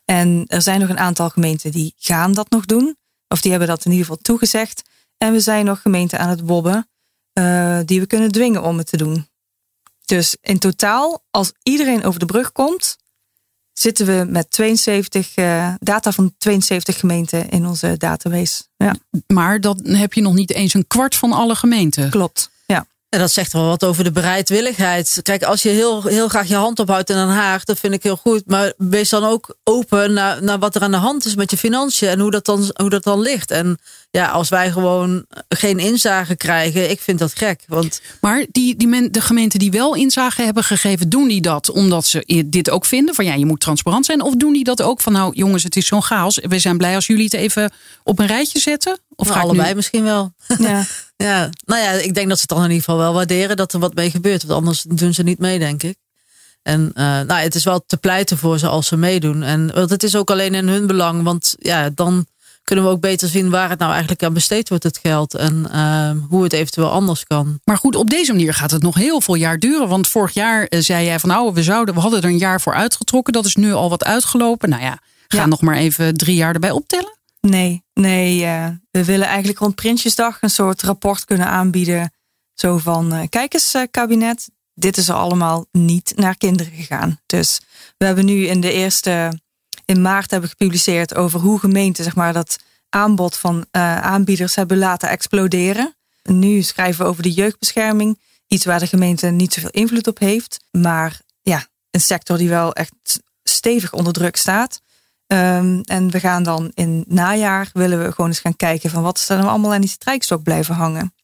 [0.04, 2.96] En er zijn nog een aantal gemeenten die gaan dat nog doen.
[3.28, 4.82] Of die hebben dat in ieder geval toegezegd.
[5.16, 6.88] En we zijn nog gemeenten aan het wobben
[7.38, 9.28] uh, die we kunnen dwingen om het te doen.
[10.04, 12.96] Dus in totaal, als iedereen over de brug komt,
[13.72, 18.62] zitten we met 72 uh, data van 72 gemeenten in onze database.
[18.76, 18.94] Ja.
[19.26, 22.10] Maar dan heb je nog niet eens een kwart van alle gemeenten.
[22.10, 22.50] Klopt.
[23.08, 25.20] En dat zegt wel wat over de bereidwilligheid.
[25.22, 28.02] Kijk, als je heel, heel graag je hand ophoudt in Den Haag, dat vind ik
[28.02, 28.42] heel goed.
[28.46, 31.56] Maar wees dan ook open naar, naar wat er aan de hand is met je
[31.56, 33.50] financiën en hoe dat dan, hoe dat dan ligt.
[33.50, 33.78] En
[34.10, 37.64] ja, als wij gewoon geen inzage krijgen, ik vind dat gek.
[37.66, 38.00] Want...
[38.20, 42.06] Maar die, die men, de gemeenten die wel inzage hebben gegeven, doen die dat omdat
[42.06, 43.14] ze dit ook vinden?
[43.14, 44.22] Van ja, je moet transparant zijn.
[44.22, 46.38] Of doen die dat ook van nou jongens, het is zo'n chaos.
[46.42, 48.98] We zijn blij als jullie het even op een rijtje zetten?
[49.14, 49.74] Of nou, allebei nu...
[49.74, 50.32] misschien wel.
[50.58, 50.86] Ja.
[51.26, 53.72] ja, nou ja, ik denk dat ze het dan in ieder geval wel waarderen dat
[53.72, 54.42] er wat mee gebeurt.
[54.42, 55.96] Want anders doen ze niet mee, denk ik.
[56.62, 59.42] En uh, nou, het is wel te pleiten voor ze als ze meedoen.
[59.42, 61.22] En want het is ook alleen in hun belang.
[61.22, 62.26] Want ja, dan
[62.68, 65.34] kunnen we ook beter zien waar het nou eigenlijk aan besteed wordt, het geld.
[65.34, 67.60] En uh, hoe het eventueel anders kan.
[67.64, 69.88] Maar goed, op deze manier gaat het nog heel veel jaar duren.
[69.88, 72.60] Want vorig jaar uh, zei jij van nou, we, zouden, we hadden er een jaar
[72.60, 73.32] voor uitgetrokken.
[73.32, 74.68] Dat is nu al wat uitgelopen.
[74.68, 75.46] Nou ja, ga ja.
[75.46, 77.18] nog maar even drie jaar erbij optellen.
[77.40, 78.40] Nee, nee.
[78.40, 82.12] Uh, we willen eigenlijk rond Prinsjesdag een soort rapport kunnen aanbieden.
[82.54, 87.20] Zo van, uh, kijk eens uh, kabinet, dit is er allemaal niet naar kinderen gegaan.
[87.26, 87.60] Dus
[87.96, 89.40] we hebben nu in de eerste,
[89.88, 95.08] in maart hebben gepubliceerd over hoe gemeenten zeg maar, dat aanbod van aanbieders hebben laten
[95.08, 95.94] exploderen.
[96.22, 98.20] En nu schrijven we over de jeugdbescherming.
[98.46, 100.64] Iets waar de gemeente niet zoveel invloed op heeft.
[100.70, 104.80] Maar ja, een sector die wel echt stevig onder druk staat.
[105.26, 109.18] Um, en we gaan dan in najaar willen we gewoon eens gaan kijken van wat
[109.18, 111.14] is er nou allemaal aan die strijkstok blijven hangen.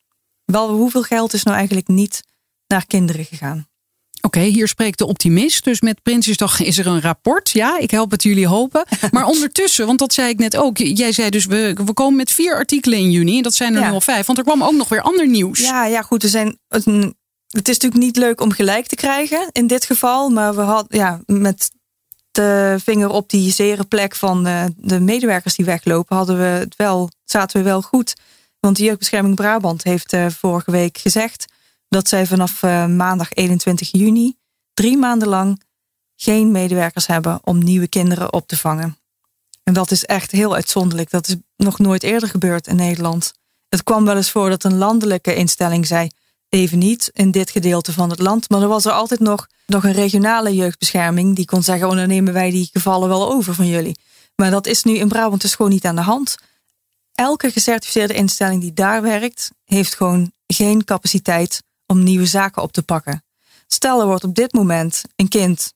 [0.45, 2.23] Wel, hoeveel geld is nou eigenlijk niet
[2.67, 3.69] naar kinderen gegaan?
[4.25, 5.65] Oké, hier spreekt de optimist.
[5.65, 7.51] Dus met Prinsjesdag is er een rapport.
[7.51, 8.85] Ja, ik help het jullie hopen.
[9.11, 10.79] Maar ondertussen, want dat zei ik net ook.
[10.79, 13.37] Jij zei dus, we, we komen met vier artikelen in juni.
[13.37, 13.87] En dat zijn er Ja.
[13.89, 14.27] nu al vijf.
[14.27, 15.59] Want er kwam ook nog weer ander nieuws.
[15.61, 16.23] Ja, ja, goed.
[16.23, 17.15] Er zijn, een-
[17.49, 20.29] het is natuurlijk niet leuk om gelijk te krijgen in dit geval.
[20.31, 21.71] Maar we hadden ja, met
[22.31, 26.77] de vinger op die zere plek van eh, de medewerkers die weglopen, hadden we het
[26.77, 28.15] wel, zaten we wel goed.
[28.61, 31.45] Want de Jeugdbescherming Brabant heeft eh, vorige week gezegd
[31.95, 34.37] dat zij vanaf eh, maandag 21 juni
[34.73, 35.63] drie maanden lang
[36.17, 38.99] geen medewerkers hebben om nieuwe kinderen op te vangen.
[39.63, 41.11] En dat is echt heel uitzonderlijk.
[41.11, 43.33] Dat is nog nooit eerder gebeurd in Nederland.
[43.69, 46.09] Het kwam wel eens voor dat een landelijke instelling zei:
[46.49, 48.51] even niet in dit gedeelte van het land.
[48.51, 52.09] Maar er was er altijd nog, nog een regionale jeugdbescherming die kon zeggen: oh, dan
[52.09, 53.99] nemen wij die gevallen wel over van jullie.
[54.37, 56.37] Maar dat is nu in Brabant dus gewoon niet aan de hand.
[57.13, 62.83] Elke gecertificeerde instelling die daar werkt, heeft gewoon geen capaciteit om nieuwe zaken op te
[62.83, 63.25] pakken.
[63.67, 65.73] Stel, er wordt op dit moment een kind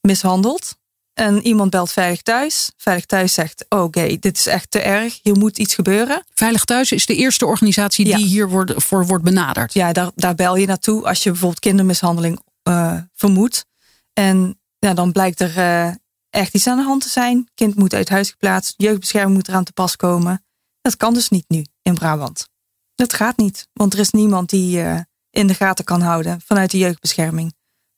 [0.00, 0.76] mishandeld.
[1.14, 2.70] En iemand belt veilig thuis.
[2.76, 5.18] Veilig thuis zegt: oh, Oké, dit is echt te erg.
[5.22, 6.24] Hier moet iets gebeuren.
[6.34, 8.16] Veilig Thuis is de eerste organisatie Ja.
[8.16, 9.72] die hier wordt, voor wordt benaderd.
[9.74, 13.64] Ja, daar, daar bel je naartoe als je bijvoorbeeld kindermishandeling eh, vermoedt.
[14.12, 15.94] En ja, dan blijkt er eh,
[16.30, 17.48] echt iets aan de hand te zijn.
[17.54, 18.74] Kind moet uit huis geplaatst.
[18.76, 20.44] Jeugdbescherming moet eraan te pas komen.
[20.80, 22.48] Dat kan dus niet nu in Brabant.
[22.94, 23.68] Dat gaat niet.
[23.72, 27.54] Want er is niemand die eh, in de gaten kan houden vanuit de jeugdbescherming.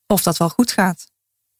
[0.06, 1.06] Of dat wel goed gaat.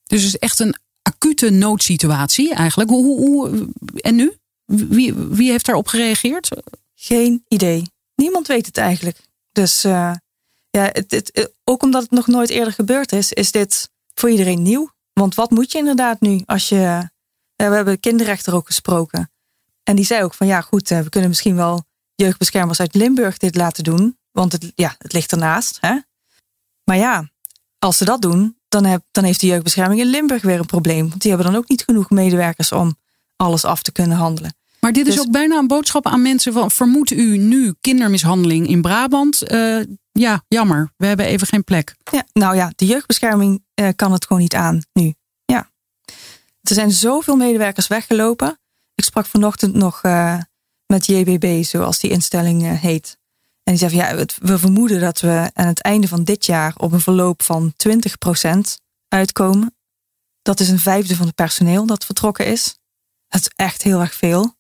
[0.05, 2.90] Dus het is echt een acute noodsituatie eigenlijk.
[2.90, 4.37] Hoe, hoe, hoe- en nu?
[4.64, 6.49] Wie, wie heeft daarop gereageerd?
[6.94, 7.83] Geen idee.
[8.14, 9.18] Niemand weet het eigenlijk.
[9.53, 10.12] Dus eh,
[10.70, 14.31] ja, het, het, eh, ook omdat het nog nooit eerder gebeurd is, is dit voor
[14.31, 14.90] iedereen nieuw.
[15.12, 16.77] Want wat moet je inderdaad nu als je.
[16.77, 17.11] ja,
[17.68, 19.31] we hebben de kinderrechter ook gesproken.
[19.83, 21.85] En die zei ook van ja, goed, we kunnen misschien wel
[22.16, 24.18] jeugdbeschermers uit Limburg dit laten doen.
[24.33, 25.79] Want het, ja, het ligt ernaast.
[25.81, 25.98] Hè?
[26.85, 27.31] Maar ja,
[27.79, 31.09] als ze dat doen, dan, heb, dan heeft de jeugdbescherming in Limburg weer een probleem.
[31.09, 32.96] Want die hebben dan ook niet genoeg medewerkers om
[33.37, 34.55] alles af te kunnen handelen.
[34.81, 38.68] Maar dit is Dus- ook bijna een boodschap aan mensen van vermoedt u nu kindermishandeling
[38.68, 39.42] in Brabant?
[39.42, 39.81] Eh,
[40.12, 40.92] ja, jammer.
[40.96, 41.96] We hebben even geen plek.
[42.11, 45.14] Ja, nou ja, de jeugdbescherming eh, kan het gewoon niet aan nu.
[45.44, 45.70] Ja.
[46.61, 48.59] Er zijn zoveel medewerkers weggelopen.
[48.94, 50.38] Ik sprak vanochtend nog eh,
[50.87, 53.18] met JBB, zoals die instelling eh, heet.
[53.62, 56.46] En die zei van ja, het- we vermoeden dat we aan het einde van dit
[56.46, 59.77] jaar op een verloop van 20% uitkomen.
[60.42, 62.77] Dat is een vijfde van het personeel dat vertrokken is.
[63.29, 64.55] Dat is echt heel erg veel.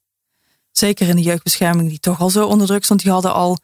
[0.70, 3.02] Zeker in de jeugdbescherming, die toch al zo onder druk stond.
[3.02, 3.58] Die hadden al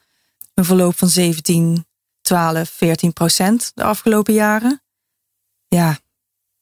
[0.54, 1.86] een verloop van 17,
[2.20, 4.82] 12, 14 procent de afgelopen jaren.
[5.68, 5.98] Ja,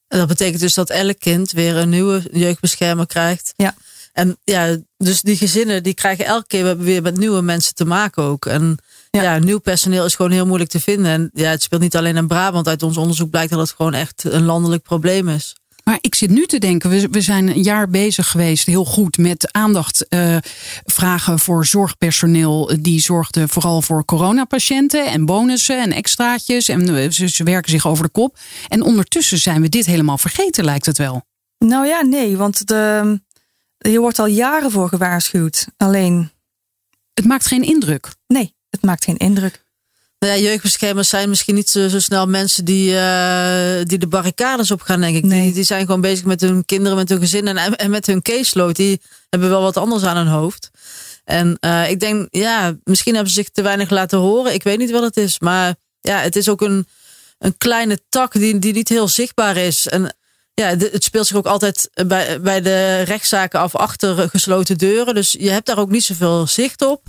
[0.08, 3.52] En dat betekent dus dat elk kind weer een nieuwe jeugdbeschermer krijgt.
[3.56, 3.74] Ja.
[4.20, 8.22] En ja, dus die gezinnen die krijgen elke keer weer met nieuwe mensen te maken
[8.22, 8.46] ook.
[8.46, 8.78] En
[9.10, 9.22] Ja.
[9.22, 9.38] ja.
[9.38, 11.12] nieuw personeel is gewoon heel moeilijk te vinden.
[11.12, 12.68] En ja, het speelt niet alleen in Brabant.
[12.68, 15.54] Uit ons onderzoek blijkt dat het gewoon echt een landelijk probleem is.
[15.84, 19.18] Maar ik zit nu te denken, we, we zijn een jaar bezig geweest, heel goed,
[19.18, 20.36] met aandacht eh,
[20.84, 22.72] vragen voor zorgpersoneel.
[22.80, 26.68] Die zorgde vooral voor coronapatiënten en bonussen en extraatjes.
[26.68, 28.38] En eh, ze, ze werken zich over de kop.
[28.68, 31.22] En ondertussen zijn we dit helemaal vergeten, lijkt het wel.
[31.58, 33.20] nou ja, nee, want de,
[33.88, 35.66] je wordt al jaren voor gewaarschuwd.
[35.76, 36.30] Alleen,
[37.14, 38.08] Het maakt geen indruk.
[38.26, 39.68] nee, het maakt geen indruk.
[40.18, 44.70] Nou ja, jeugdbeschermers zijn misschien niet zo, zo snel mensen die, eh, die de barricades
[44.70, 45.24] op gaan, denk ik.
[45.24, 45.42] Nee.
[45.42, 48.22] Die, die zijn gewoon bezig met hun kinderen, met hun gezin en, en met hun
[48.22, 48.76] caseload.
[48.76, 50.70] Die hebben wel wat anders aan hun hoofd.
[51.24, 54.54] En eh, ik denk, ja, misschien hebben ze zich te weinig laten horen.
[54.54, 55.38] Ik weet niet wat het is.
[55.38, 56.86] Maar ja, het is ook een,
[57.38, 59.88] een kleine tak die, die niet heel zichtbaar is.
[59.88, 60.16] En
[60.60, 65.14] ja, het speelt zich ook altijd bij, bij de rechtszaken af achter gesloten deuren.
[65.14, 67.02] Dus je hebt daar ook niet zoveel zicht op.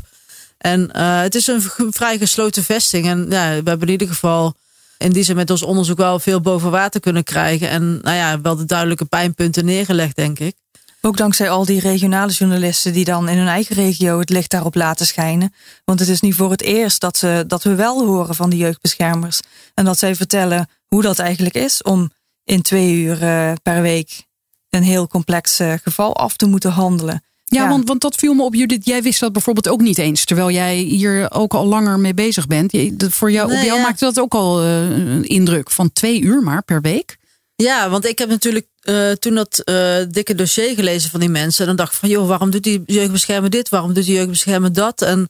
[0.58, 3.08] En eh, het is een vrij gesloten vesting.
[3.08, 4.54] En ja, we hebben in ieder geval
[4.98, 7.70] in die zin met ons onderzoek wel veel boven water kunnen krijgen.
[7.70, 10.56] En nou ja, wel de duidelijke pijnpunten neergelegd, denk ik.
[11.02, 14.76] Ook dankzij al die regionale journalisten die dan in hun eigen regio het licht daarop
[14.76, 15.54] laten schijnen.
[15.86, 18.58] Want het is nu voor het eerst dat, ze, dat we wel horen van de
[18.58, 19.40] jeugdbeschermers.
[19.74, 22.12] En dat zij vertellen hoe dat eigenlijk is om
[22.44, 24.26] in twee uur eh, per week
[24.70, 27.24] een heel complex eh, geval af te moeten handelen.
[27.46, 27.70] Ja, Ja.
[27.70, 28.86] Want, want dat viel me op, Judith.
[28.86, 30.26] Jij wist dat bijvoorbeeld ook niet eens.
[30.26, 32.74] Terwijl jij hier ook al langer mee bezig bent.
[32.98, 33.82] Voor jou, op jou ja.
[33.82, 37.20] maakte dat ook al eh, een indruk van twee uur maar per week.
[37.56, 41.62] Ja, want ik heb natuurlijk eh, toen dat eh, dikke dossier gelezen van die mensen.
[41.62, 43.70] En dan dacht ik van, joh, waarom doet die jeugdbeschermer dit?
[43.70, 45.02] Waarom doet die jeugdbeschermer dat?
[45.02, 45.30] En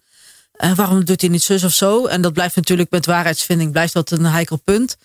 [0.52, 2.06] eh, waarom doet hij niet zus of zo?
[2.06, 4.98] En dat blijft natuurlijk met waarheidsvinding, blijft dat een heikel punt.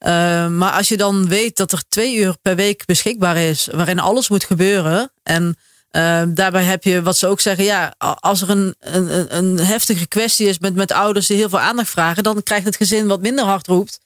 [0.00, 3.98] Eh, maar als je dan weet dat er twee uur per week beschikbaar is, waarin
[3.98, 5.12] alles moet gebeuren.
[5.22, 5.56] En
[5.90, 10.06] Ehm, daarbij heb je wat ze ook zeggen, ja, als er een, een, een heftige
[10.06, 13.20] kwestie is met, met ouders die heel veel aandacht vragen, dan krijgt het gezin wat
[13.20, 14.00] minder hard roept,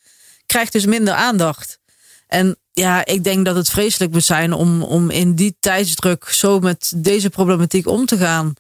[0.47, 1.79] krijgt dus minder aandacht.
[2.27, 6.59] En ja, ik denk dat het vreselijk moet zijn om, om in die tijdsdruk zo
[6.59, 8.55] met deze problematiek om te gaan.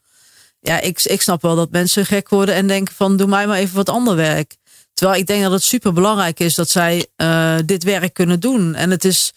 [0.60, 3.58] Ja, ik, ik snap wel dat mensen gek worden en denken van doe mij maar
[3.58, 4.56] even wat ander werk.
[4.94, 8.74] Terwijl ik denk dat het super belangrijk is dat zij uh, dit werk kunnen doen.
[8.74, 9.32] En het is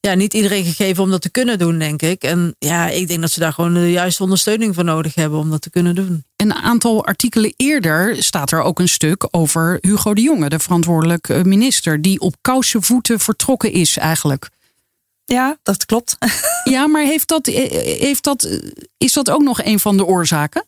[0.00, 2.22] ja, niet iedereen gegeven om dat te kunnen doen, denk ik.
[2.22, 5.50] En ja, ik denk dat ze daar gewoon de juiste ondersteuning voor nodig hebben om
[5.50, 6.24] dat te kunnen doen.
[6.36, 11.44] Een aantal artikelen eerder staat er ook een stuk over Hugo de Jonge, de verantwoordelijke
[11.44, 14.48] minister, die op kousenvoeten vertrokken is eigenlijk.
[15.24, 16.16] Ja, dat klopt.
[16.64, 18.48] Ja, maar heeft dat, heeft dat,
[18.96, 20.64] is dat ook nog een van de oorzaken?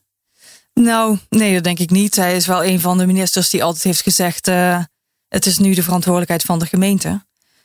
[0.74, 2.16] Nou, nee, dat denk ik niet.
[2.16, 4.82] Hij is wel een van de ministers die altijd heeft gezegd: uh,
[5.28, 7.24] het is nu de verantwoordelijkheid van de gemeente.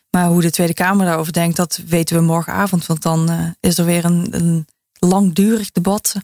[0.10, 2.86] Maar hoe de Tweede Kamer daarover denkt, dat weten we morgenavond.
[2.86, 4.68] Want dan uh, is er weer een, een
[5.00, 6.16] langdurig debat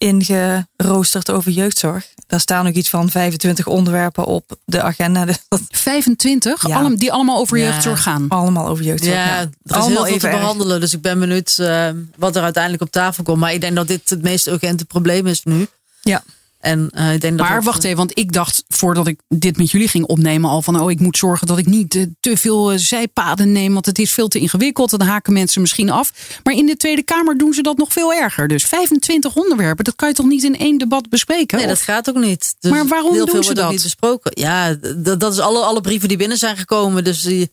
[0.00, 2.08] ingeroosterd over jeugdzorg.
[2.26, 5.26] Daar staan ook iets van 25 onderwerpen op de agenda.
[5.68, 6.68] 25?
[6.68, 6.76] Ja.
[6.76, 8.28] Allem, die allemaal over jeugdzorg gaan?
[8.28, 9.14] Allemaal over jeugdzorg.
[9.14, 9.40] Ja, ja.
[9.40, 10.80] er is allemaal heel veel te behandelen.
[10.80, 13.38] Dus ik ben benieuwd uh, wat er uiteindelijk op tafel komt.
[13.38, 15.68] Maar ik denk dat dit het meest urgente probleem is nu.
[16.00, 16.22] Ja.
[16.60, 19.70] En, uh, ik denk maar dat wacht even, want ik dacht voordat ik dit met
[19.70, 22.72] jullie ging opnemen al van oh ik moet zorgen dat ik niet uh, te veel
[22.72, 24.90] uh, zijpaden neem, want het is veel te ingewikkeld.
[24.90, 26.12] Dan haken mensen misschien af.
[26.44, 28.48] Maar in de Tweede Kamer doen ze dat nog veel erger.
[28.48, 31.58] Dus 25 onderwerpen, dat kan je toch niet in één debat bespreken?
[31.58, 31.72] Nee, of?
[31.72, 32.54] dat gaat ook niet.
[32.60, 33.70] Dus maar waarom heel doen veel ze dat?
[33.70, 34.30] Niet besproken.
[34.34, 37.04] Ja, dat, dat is alle, alle brieven die binnen zijn gekomen.
[37.04, 37.52] Dus die,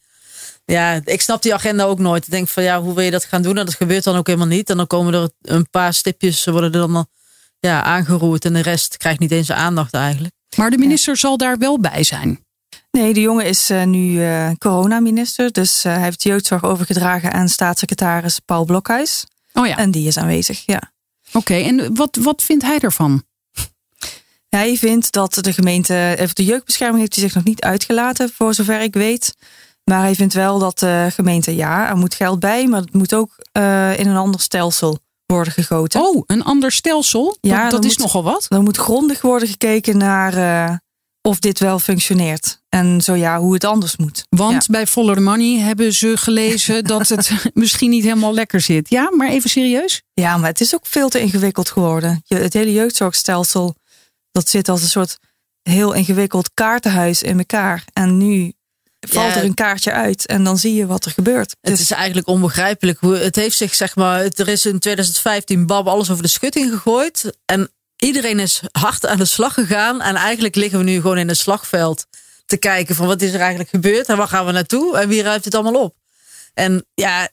[0.65, 2.25] ja, ik snap die agenda ook nooit.
[2.25, 3.57] Ik denk van ja, hoe wil je dat gaan doen?
[3.57, 4.69] En dat gebeurt dan ook helemaal niet.
[4.69, 7.07] En dan komen er een paar stipjes, worden er dan
[7.59, 10.33] ja, aangeroerd en de rest krijgt niet eens aandacht eigenlijk.
[10.57, 11.19] Maar de minister ja.
[11.19, 12.45] zal daar wel bij zijn.
[12.91, 15.51] Nee, de jongen is uh, nu uh, coronaminister.
[15.51, 19.25] Dus uh, hij heeft jeugdzorg overgedragen aan staatssecretaris Paul Blokhuis.
[19.53, 19.77] Oh ja.
[19.77, 20.81] En die is aanwezig, ja.
[21.27, 23.23] Oké, okay, en wat, wat vindt hij ervan?
[24.49, 28.81] Hij vindt dat de gemeente, de jeugdbescherming heeft hij zich nog niet uitgelaten, voor zover
[28.81, 29.35] ik weet.
[29.83, 33.13] Maar hij vindt wel dat de gemeente, ja, er moet geld bij, maar het moet
[33.13, 33.35] ook
[33.97, 36.01] in een ander stelsel worden gegoten.
[36.01, 37.37] Oh, een ander stelsel?
[37.41, 38.45] Ja, dat, dat is moet, nogal wat.
[38.47, 40.75] Dan moet grondig worden gekeken naar uh,
[41.21, 42.61] of dit wel functioneert.
[42.69, 44.25] En zo ja, hoe het anders moet.
[44.29, 44.71] Want ja.
[44.71, 48.89] bij Follow the Money hebben ze gelezen dat het misschien niet helemaal lekker zit.
[48.89, 50.01] Ja, maar even serieus?
[50.13, 52.21] Ja, maar het is ook veel te ingewikkeld geworden.
[52.23, 53.75] Je, het hele jeugdzorgstelsel,
[54.31, 55.17] dat zit als een soort
[55.61, 57.83] heel ingewikkeld kaartenhuis in elkaar.
[57.93, 58.53] En nu
[58.99, 61.55] valt ja, er een kaartje uit en dan zie je wat er gebeurt.
[61.61, 61.79] Het dus...
[61.79, 62.99] is eigenlijk onbegrijpelijk.
[62.99, 66.71] Hoe, het heeft zich, zeg maar, er is in 2015 Bab alles over de schutting
[66.71, 67.37] gegooid.
[67.45, 70.01] En iedereen is hard aan de slag gegaan.
[70.01, 72.05] En eigenlijk liggen we nu gewoon in het slagveld
[72.45, 75.21] te kijken van wat is er eigenlijk gebeurd en waar gaan we naartoe en wie
[75.21, 75.95] ruimt het allemaal op.
[76.53, 77.29] En ja,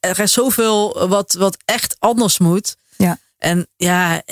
[0.00, 2.76] er is zoveel wat, wat echt anders moet.
[2.96, 3.18] Ja.
[3.38, 4.22] En ja,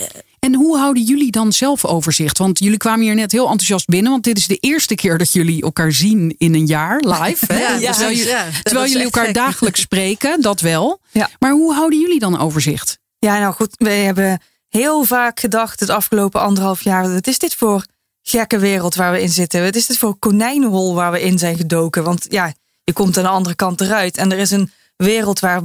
[0.41, 2.39] en hoe houden jullie dan zelf overzicht?
[2.39, 4.11] Want jullie kwamen hier net heel enthousiast binnen.
[4.11, 7.53] Want dit is de eerste keer dat jullie elkaar zien in een jaar live.
[7.53, 7.59] Hè?
[7.71, 9.35] Ja, ja, terwijl, ja, terwijl jullie elkaar gek.
[9.35, 11.01] dagelijks spreken, dat wel.
[11.39, 12.99] Maar hoe houden jullie dan overzicht?
[13.19, 17.13] Ja, nou goed, we hebben heel vaak gedacht het afgelopen anderhalf jaar.
[17.13, 17.85] Wat is dit voor
[18.23, 19.63] gekke wereld waar we in zitten?
[19.63, 22.05] Wat is dit voor konijnenhol waar we in zijn gedoken?
[22.05, 22.53] Want ja,
[22.85, 24.17] je komt aan de andere kant eruit.
[24.17, 25.63] En er is een wereld waar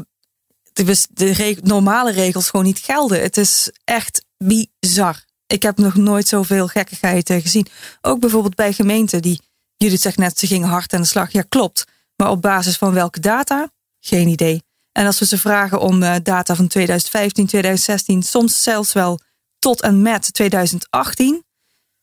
[0.74, 3.22] de, de reg normale regels gewoon niet gelden.
[3.22, 5.24] Het is echt bizar.
[5.48, 7.68] Ik heb nog nooit zoveel gekkigheid gezien.
[8.02, 9.42] Ook bijvoorbeeld bij gemeenten die,
[9.78, 11.32] Judith zegt net, ze gingen hard aan de slag.
[11.32, 11.86] Ja, klopt.
[12.16, 13.72] Maar op basis van welke data?
[14.00, 14.64] Geen idee.
[14.92, 19.20] En als we ze vragen om uh, data van 2015, 2016, soms zelfs wel
[19.60, 21.44] tot en met 2018,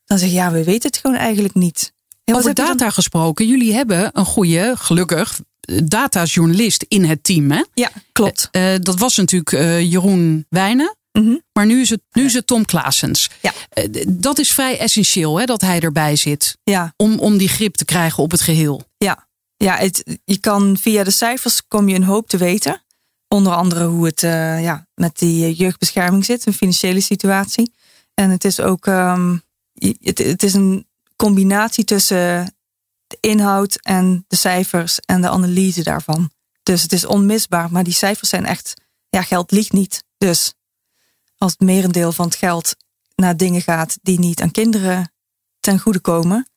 [0.04, 1.92] dan zeg je ja, we weten het gewoon eigenlijk niet.
[2.24, 2.92] Ja, Over data dan...
[2.92, 5.40] gesproken, jullie hebben een goede, gelukkig,
[5.84, 7.50] datajournalist in het team.
[7.50, 7.62] Hè?
[7.74, 8.48] Ja, klopt.
[8.52, 10.96] Uh, dat was natuurlijk uh, Jeroen Wijnen.
[11.12, 11.42] Mm -hmm.
[11.52, 13.30] Maar nu is het, nu is het Tom Klaasens.
[13.40, 13.52] Ja.
[13.74, 16.58] Uh, dat is vrij essentieel hè, dat hij erbij zit.
[16.62, 16.94] Ja.
[16.96, 18.82] Om, om die grip te krijgen op het geheel.
[18.96, 22.82] Ja, ja het, je kan via de cijfers kom je een hoop te weten.
[23.28, 27.72] Onder andere hoe het uh, ja, met die jeugdbescherming zit, een financiële situatie.
[28.14, 29.42] En het is ook um,
[29.74, 32.54] het, het is een combinatie tussen
[33.06, 36.30] de inhoud en de cijfers en de analyse daarvan.
[36.62, 38.74] Dus het is onmisbaar, maar die cijfers zijn echt,
[39.08, 40.04] ja, geld liegt niet.
[40.18, 40.54] Dus
[41.42, 42.74] als het merendeel van het geld
[43.14, 45.12] naar dingen gaat die niet aan kinderen
[45.60, 46.48] ten goede komen,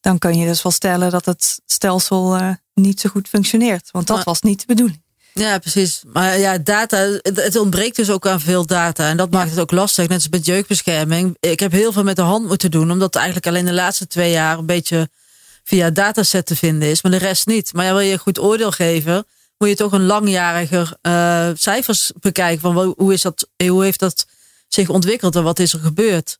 [0.00, 3.90] dan kan je dus wel stellen dat het stelsel uh, niet zo goed functioneert.
[3.90, 5.02] Want dat maar, was niet de bedoeling.
[5.34, 6.02] Ja, precies.
[6.12, 9.08] Maar ja, data, het, ontbreekt dus ook aan veel data.
[9.08, 11.36] En dat maakt het ook lastig, net als met jeugdbescherming.
[11.40, 14.30] Ik heb heel veel met de hand moeten doen, omdat eigenlijk alleen de laatste twee
[14.30, 15.10] jaar een beetje
[15.64, 17.72] via dataset te vinden is, maar de rest niet.
[17.72, 19.26] Maar ja, wil je een goed oordeel geven,
[19.62, 22.60] moet je toch een langjariger uh, cijfers bekijken.
[22.60, 24.26] Van hoe, is dat, hoe heeft dat
[24.68, 26.38] zich ontwikkeld en wat is er gebeurd?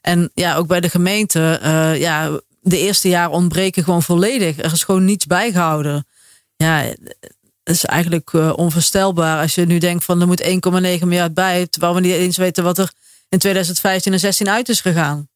[0.00, 4.58] En ja, ook bij de gemeente, uh, ja, de eerste jaar ontbreken gewoon volledig.
[4.58, 6.06] Er is gewoon niets bijgehouden.
[6.56, 6.78] Ja,
[7.64, 10.48] het is eigenlijk uh, onvoorstelbaar als je nu denkt van er moet 1,9
[10.80, 12.92] miljard bij, terwijl we niet eens weten wat er
[13.28, 15.28] in 2015 en 16 uit is gegaan.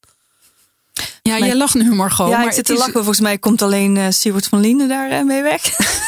[1.22, 2.28] Ja, jij lacht nu Margot.
[2.28, 2.92] Ja, maar ik zit te lachen.
[2.92, 5.62] Volgens mij komt alleen uh, Siewert van Linden daar uh, mee weg.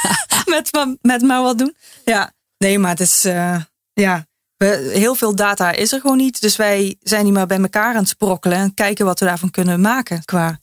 [0.44, 0.70] met,
[1.00, 1.76] met maar wat doen.
[2.04, 3.24] Ja, nee, maar het is...
[3.24, 3.56] Uh,
[3.92, 4.26] ja,
[4.56, 6.40] we, heel veel data is er gewoon niet.
[6.40, 8.58] Dus wij zijn niet maar bij elkaar aan het sprokkelen...
[8.58, 10.60] en kijken wat we daarvan kunnen maken qua...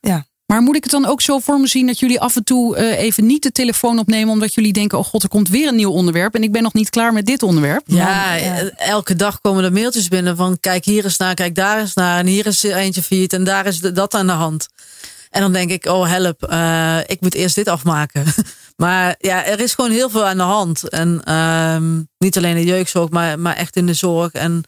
[0.00, 0.26] Ja.
[0.46, 2.76] Maar moet ik het dan ook zo voor me zien dat jullie af en toe
[2.76, 5.76] uh, even niet de telefoon opnemen omdat jullie denken: oh god, er komt weer een
[5.76, 7.82] nieuw onderwerp en ik ben nog niet klaar met dit onderwerp?
[7.86, 8.70] Ja, ja.
[8.76, 12.18] elke dag komen er mailtjes binnen van: kijk hier eens naar, kijk daar eens naar
[12.18, 14.68] en hier is eentje failliet en daar is dat aan de hand.
[15.30, 18.24] En dan denk ik: oh help, uh, ik moet eerst dit afmaken.
[18.76, 21.76] maar ja, er is gewoon heel veel aan de hand en uh,
[22.18, 24.64] niet alleen de jeugdzorg, maar, maar echt in de zorg en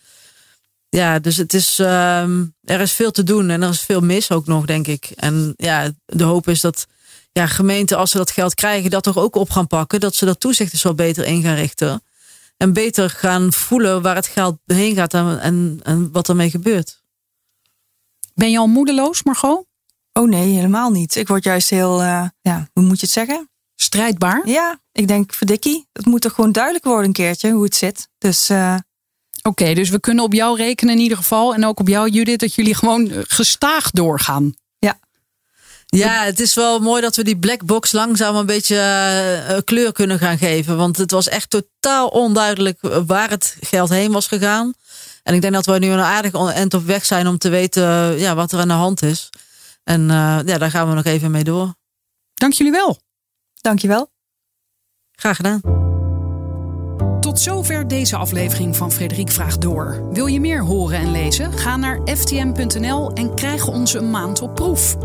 [0.89, 4.31] ja, dus het is, um, er is veel te doen en er is veel mis
[4.31, 5.11] ook nog, denk ik.
[5.15, 6.87] En ja, de hoop is dat
[7.33, 10.01] ja, gemeenten, als ze dat geld krijgen, dat toch ook op gaan pakken.
[10.01, 12.03] Dat ze dat toezicht dus wel beter in gaan richten.
[12.57, 17.03] En beter gaan voelen waar het geld heen gaat en, en, en wat ermee gebeurt.
[18.35, 19.67] Ben je al moedeloos, Margot?
[20.13, 21.17] Oh nee, helemaal niet.
[21.17, 23.51] Ik word juist heel, uh, ja, hoe moet je het zeggen?
[23.75, 24.49] Strijdbaar?
[24.49, 28.09] Ja, ik denk, verdikkie, het moet toch gewoon duidelijk worden een keertje hoe het zit.
[28.19, 28.75] Dus uh,
[29.49, 31.55] Oké, dus we kunnen op jou rekenen in ieder geval.
[31.55, 34.55] En ook op jou, Judith, dat jullie gewoon gestaag doorgaan.
[34.79, 34.99] Ja.
[35.87, 38.77] Ja, het is wel mooi dat we die black box langzaam een beetje
[39.51, 40.77] uh, kleur kunnen gaan geven.
[40.77, 44.73] Want het was echt totaal onduidelijk waar het geld heen was gegaan.
[45.23, 48.19] En ik denk dat we nu een aardig eind op weg zijn om te weten
[48.19, 49.31] ja, wat er aan de hand is.
[49.85, 51.75] En uh, ja, daar gaan we nog even mee door.
[52.35, 52.99] Dank jullie wel.
[53.55, 54.11] Dank je wel.
[55.13, 55.88] Graag gedaan.
[57.39, 60.13] Zover deze aflevering van Frederik Vraagt Door.
[60.13, 61.53] Wil je meer horen en lezen?
[61.53, 64.97] Ga naar ftm.nl en krijg onze maand op proef.